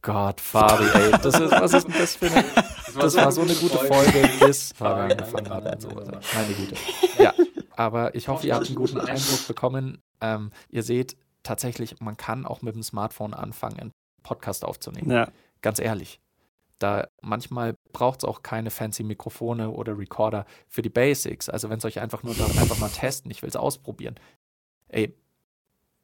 Gott, 0.03 0.40
Fabi, 0.40 0.85
ey, 0.92 1.12
das 1.23 1.38
ist, 1.38 1.53
was 1.53 1.73
ist 1.73 1.87
denn 1.87 1.95
das 1.97 2.16
für 2.16 2.27
eine. 2.31 2.45
Das 2.99 3.17
war 3.17 3.33
so 3.33 3.43
eine 3.43 3.55
gute 3.55 3.79
Folge, 3.79 4.29
bis 4.41 4.73
Fabi 4.73 5.13
angefangen 5.13 5.51
hat 5.51 5.65
mit 5.65 5.81
sowas. 5.81 6.09
Meine 6.35 6.55
Güte. 6.55 6.77
Ja, 7.19 7.33
aber 7.77 8.15
ich 8.15 8.29
hoffe, 8.29 8.47
ihr 8.47 8.55
habt 8.55 8.67
einen 8.67 8.75
guten 8.75 8.99
Eindruck 9.01 9.47
bekommen. 9.47 10.03
Ähm, 10.21 10.51
ihr 10.69 10.83
seht 10.83 11.17
tatsächlich, 11.43 12.01
man 12.01 12.17
kann 12.17 12.45
auch 12.45 12.63
mit 12.63 12.75
dem 12.75 12.83
Smartphone 12.83 13.35
anfangen, 13.35 13.79
einen 13.79 13.93
Podcast 14.23 14.65
aufzunehmen. 14.65 15.11
Ja. 15.11 15.29
Ganz 15.63 15.79
ehrlich. 15.79 16.21
Da 16.79 17.09
manchmal 17.23 17.75
braucht 17.93 18.23
es 18.23 18.25
auch 18.29 18.43
keine 18.43 18.71
fancy 18.71 19.03
Mikrofone 19.03 19.71
oder 19.71 19.97
Recorder 19.99 20.45
für 20.69 20.83
die 20.83 20.91
Basics. 20.91 21.49
Also 21.49 21.71
wenn 21.71 21.79
es 21.79 21.85
euch 21.87 22.01
einfach 22.01 22.23
nur 22.23 22.35
darum 22.35 22.59
einfach 22.59 22.79
mal 22.79 22.91
testen, 22.91 23.31
ich 23.31 23.41
will 23.41 23.49
es 23.49 23.57
ausprobieren. 23.57 24.17
Ey, 24.89 25.17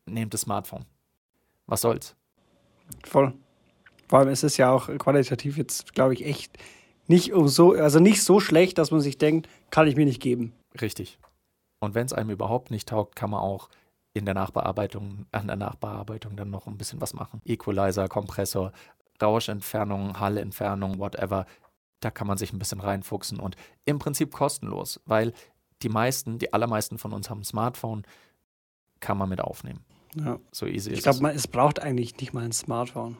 nehmt 0.06 0.32
das 0.32 0.42
Smartphone. 0.42 0.86
Was 1.66 1.82
soll's? 1.82 2.16
Voll. 3.04 3.34
Vor 4.08 4.18
allem 4.18 4.28
ist 4.28 4.44
es 4.44 4.56
ja 4.56 4.70
auch 4.70 4.88
qualitativ 4.98 5.56
jetzt, 5.56 5.94
glaube 5.94 6.14
ich, 6.14 6.24
echt 6.24 6.56
nicht 7.06 7.32
um 7.32 7.48
so, 7.48 7.72
also 7.72 7.98
nicht 7.98 8.22
so 8.22 8.40
schlecht, 8.40 8.78
dass 8.78 8.90
man 8.90 9.00
sich 9.00 9.18
denkt, 9.18 9.48
kann 9.70 9.86
ich 9.86 9.96
mir 9.96 10.04
nicht 10.04 10.20
geben. 10.22 10.52
Richtig. 10.80 11.18
Und 11.80 11.94
wenn 11.94 12.06
es 12.06 12.12
einem 12.12 12.30
überhaupt 12.30 12.70
nicht 12.70 12.88
taugt, 12.88 13.16
kann 13.16 13.30
man 13.30 13.40
auch 13.40 13.68
in 14.14 14.24
der 14.24 14.34
Nachbearbeitung, 14.34 15.26
an 15.32 15.46
der 15.46 15.56
Nachbearbeitung 15.56 16.36
dann 16.36 16.50
noch 16.50 16.66
ein 16.66 16.76
bisschen 16.78 17.00
was 17.00 17.14
machen. 17.14 17.40
Equalizer, 17.44 18.08
Kompressor, 18.08 18.72
Rauschentfernung, 19.20 20.18
Hallentfernung, 20.20 20.98
whatever. 20.98 21.46
Da 22.00 22.10
kann 22.10 22.26
man 22.26 22.38
sich 22.38 22.52
ein 22.52 22.58
bisschen 22.58 22.80
reinfuchsen 22.80 23.40
und 23.40 23.56
im 23.84 23.98
Prinzip 23.98 24.32
kostenlos, 24.32 25.00
weil 25.06 25.32
die 25.82 25.88
meisten, 25.88 26.38
die 26.38 26.52
allermeisten 26.52 26.98
von 26.98 27.12
uns 27.12 27.30
haben 27.30 27.40
ein 27.40 27.44
Smartphone, 27.44 28.02
kann 29.00 29.18
man 29.18 29.28
mit 29.28 29.40
aufnehmen. 29.40 29.84
Ja. 30.14 30.38
So 30.52 30.66
easy 30.66 30.90
Ich 30.90 30.98
ist 30.98 31.02
glaube, 31.04 31.30
es. 31.30 31.36
es 31.36 31.48
braucht 31.48 31.80
eigentlich 31.80 32.16
nicht 32.18 32.34
mal 32.34 32.44
ein 32.44 32.52
Smartphone. 32.52 33.16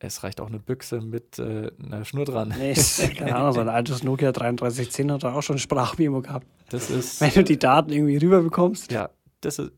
Es 0.00 0.22
reicht 0.22 0.40
auch 0.40 0.46
eine 0.46 0.60
Büchse 0.60 1.00
mit 1.00 1.38
äh, 1.40 1.72
einer 1.82 2.04
Schnur 2.04 2.24
dran. 2.24 2.54
Nee, 2.56 2.74
keine 3.16 3.34
Ahnung, 3.34 3.52
so 3.52 3.60
ein 3.60 3.68
altes 3.68 4.02
Nokia 4.04 4.30
3310 4.30 5.10
hat 5.12 5.24
da 5.24 5.34
auch 5.34 5.42
schon 5.42 5.58
Sprachmemo 5.58 6.22
gehabt. 6.22 6.46
Das 6.70 6.88
ist, 6.90 7.20
Wenn 7.20 7.30
du 7.32 7.42
die 7.42 7.58
Daten 7.58 7.90
irgendwie 7.90 8.16
rüberbekommst. 8.16 8.92
ja, 8.92 9.10
das 9.40 9.58
ist, 9.58 9.72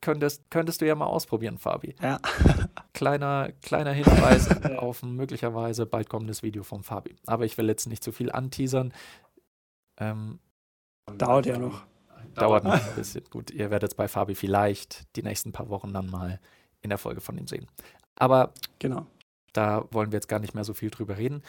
könntest, 0.00 0.48
könntest 0.50 0.80
du 0.80 0.86
ja 0.86 0.94
mal 0.94 1.06
ausprobieren, 1.06 1.58
Fabi. 1.58 1.96
Ja. 2.00 2.20
Kleiner, 2.92 3.50
kleiner 3.62 3.90
Hinweis 3.92 4.48
auf 4.78 5.02
ein 5.02 5.16
möglicherweise 5.16 5.86
bald 5.86 6.08
kommendes 6.08 6.44
Video 6.44 6.62
vom 6.62 6.84
Fabi. 6.84 7.16
Aber 7.26 7.44
ich 7.44 7.58
will 7.58 7.66
jetzt 7.66 7.88
nicht 7.88 8.04
zu 8.04 8.12
viel 8.12 8.30
anteasern. 8.30 8.92
Ähm, 9.98 10.38
Dauert 11.18 11.46
ja 11.46 11.58
noch. 11.58 11.82
dauert 12.34 12.62
noch 12.62 12.74
ein 12.74 12.94
bisschen. 12.94 13.24
Gut, 13.30 13.50
ihr 13.50 13.70
werdet 13.70 13.96
bei 13.96 14.06
Fabi 14.06 14.36
vielleicht 14.36 15.16
die 15.16 15.24
nächsten 15.24 15.50
paar 15.50 15.68
Wochen 15.68 15.92
dann 15.92 16.06
mal 16.08 16.38
in 16.82 16.90
der 16.90 16.98
Folge 16.98 17.20
von 17.20 17.36
ihm 17.36 17.48
sehen. 17.48 17.66
Aber 18.14 18.52
Genau. 18.78 19.06
Da 19.54 19.86
wollen 19.90 20.12
wir 20.12 20.18
jetzt 20.18 20.28
gar 20.28 20.40
nicht 20.40 20.54
mehr 20.54 20.64
so 20.64 20.74
viel 20.74 20.90
drüber 20.90 21.16
reden. 21.16 21.42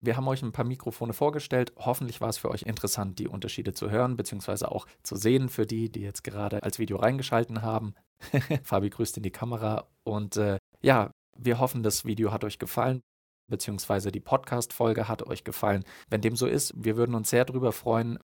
Wir 0.00 0.18
haben 0.18 0.28
euch 0.28 0.42
ein 0.42 0.52
paar 0.52 0.66
Mikrofone 0.66 1.14
vorgestellt. 1.14 1.72
Hoffentlich 1.78 2.20
war 2.20 2.28
es 2.28 2.36
für 2.36 2.50
euch 2.50 2.62
interessant, 2.62 3.18
die 3.18 3.28
Unterschiede 3.28 3.72
zu 3.72 3.90
hören, 3.90 4.16
beziehungsweise 4.16 4.70
auch 4.70 4.86
zu 5.02 5.16
sehen 5.16 5.48
für 5.48 5.64
die, 5.64 5.90
die 5.90 6.02
jetzt 6.02 6.24
gerade 6.24 6.62
als 6.62 6.78
Video 6.78 6.98
reingeschalten 6.98 7.62
haben. 7.62 7.94
Fabi 8.64 8.90
grüßt 8.90 9.16
in 9.16 9.22
die 9.22 9.30
Kamera. 9.30 9.88
Und 10.04 10.36
äh, 10.36 10.58
ja, 10.82 11.10
wir 11.38 11.58
hoffen, 11.58 11.82
das 11.82 12.04
Video 12.04 12.32
hat 12.32 12.44
euch 12.44 12.58
gefallen, 12.58 13.00
beziehungsweise 13.48 14.12
die 14.12 14.20
Podcast-Folge 14.20 15.08
hat 15.08 15.26
euch 15.26 15.42
gefallen. 15.42 15.84
Wenn 16.10 16.20
dem 16.20 16.36
so 16.36 16.46
ist, 16.46 16.74
wir 16.76 16.96
würden 16.96 17.14
uns 17.14 17.30
sehr 17.30 17.46
darüber 17.46 17.72
freuen, 17.72 18.18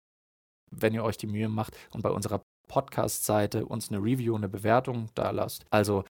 wenn 0.71 0.93
ihr 0.93 1.05
euch 1.05 1.17
die 1.17 1.27
Mühe 1.27 1.49
macht 1.49 1.77
und 1.93 2.03
bei 2.03 2.11
unserer 2.11 2.43
Podcast-Seite 2.69 3.65
uns 3.67 3.91
eine 3.91 3.99
Review, 3.99 4.37
eine 4.37 4.49
Bewertung 4.49 5.09
da 5.15 5.31
lasst. 5.31 5.65
Also 5.71 6.05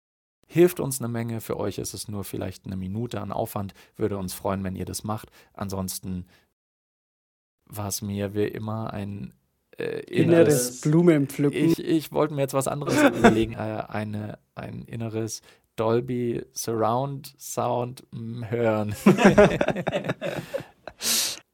hilft 0.51 0.81
uns 0.81 1.01
eine 1.01 1.09
Menge. 1.09 1.41
Für 1.41 1.59
euch 1.59 1.79
ist 1.79 1.95
es 1.95 2.09
nur 2.09 2.25
vielleicht 2.25 2.67
eine 2.67 2.77
Minute 2.77 3.21
an 3.21 3.31
Aufwand. 3.31 3.73
Würde 3.97 4.19
uns 4.19 4.35
freuen, 4.35 4.65
wenn 4.65 4.75
ihr 4.75 4.85
das 4.85 5.05
macht. 5.05 5.31
Ansonsten 5.55 6.27
war 7.67 7.87
es 7.87 8.03
mir 8.03 8.35
wie 8.35 8.49
immer 8.49 8.93
ein 8.93 9.33
äh, 9.79 10.01
Inneres 10.01 10.81
Blumenpflücken. 10.81 11.71
Ich, 11.71 11.79
ich 11.79 12.11
wollte 12.11 12.35
mir 12.35 12.41
jetzt 12.41 12.55
was 12.55 12.67
anderes 12.67 13.01
überlegen. 13.17 13.53
Äh, 13.53 13.85
eine, 13.89 14.41
ein 14.57 14.83
inneres 14.83 15.43
Dolby 15.77 16.45
Surround 16.53 17.33
Sound 17.39 18.03
mm, 18.11 18.45
hören. 18.51 18.97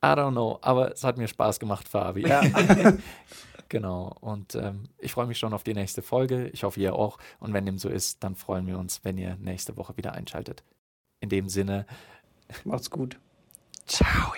I 0.03 0.09
don't 0.09 0.33
know, 0.33 0.59
aber 0.63 0.93
es 0.93 1.05
hat 1.05 1.19
mir 1.19 1.29
Spaß 1.29 1.61
gemacht, 1.61 1.87
Fabi. 1.89 2.27
Ja. 2.27 2.41
Genau. 3.69 4.15
Und 4.21 4.55
ähm, 4.55 4.85
ich 4.99 5.13
freue 5.13 5.27
mich 5.27 5.39
schon 5.39 5.53
auf 5.53 5.65
die 5.65 5.75
nächste 5.75 6.03
Folge. 6.03 6.49
Ich 6.49 6.65
hoffe, 6.65 6.81
ihr 6.81 6.95
auch. 6.95 7.19
Und 7.41 7.53
wenn 7.53 7.67
dem 7.67 7.79
so 7.79 7.89
ist, 7.89 8.23
dann 8.23 8.37
freuen 8.37 8.67
wir 8.67 8.79
uns, 8.79 9.05
wenn 9.05 9.19
ihr 9.19 9.37
nächste 9.37 9.77
Woche 9.77 9.97
wieder 9.97 10.13
einschaltet. 10.13 10.63
In 11.21 11.29
dem 11.29 11.49
Sinne, 11.49 11.87
Macht's 12.65 12.91
gut. 12.91 13.19
ciao. 13.87 14.33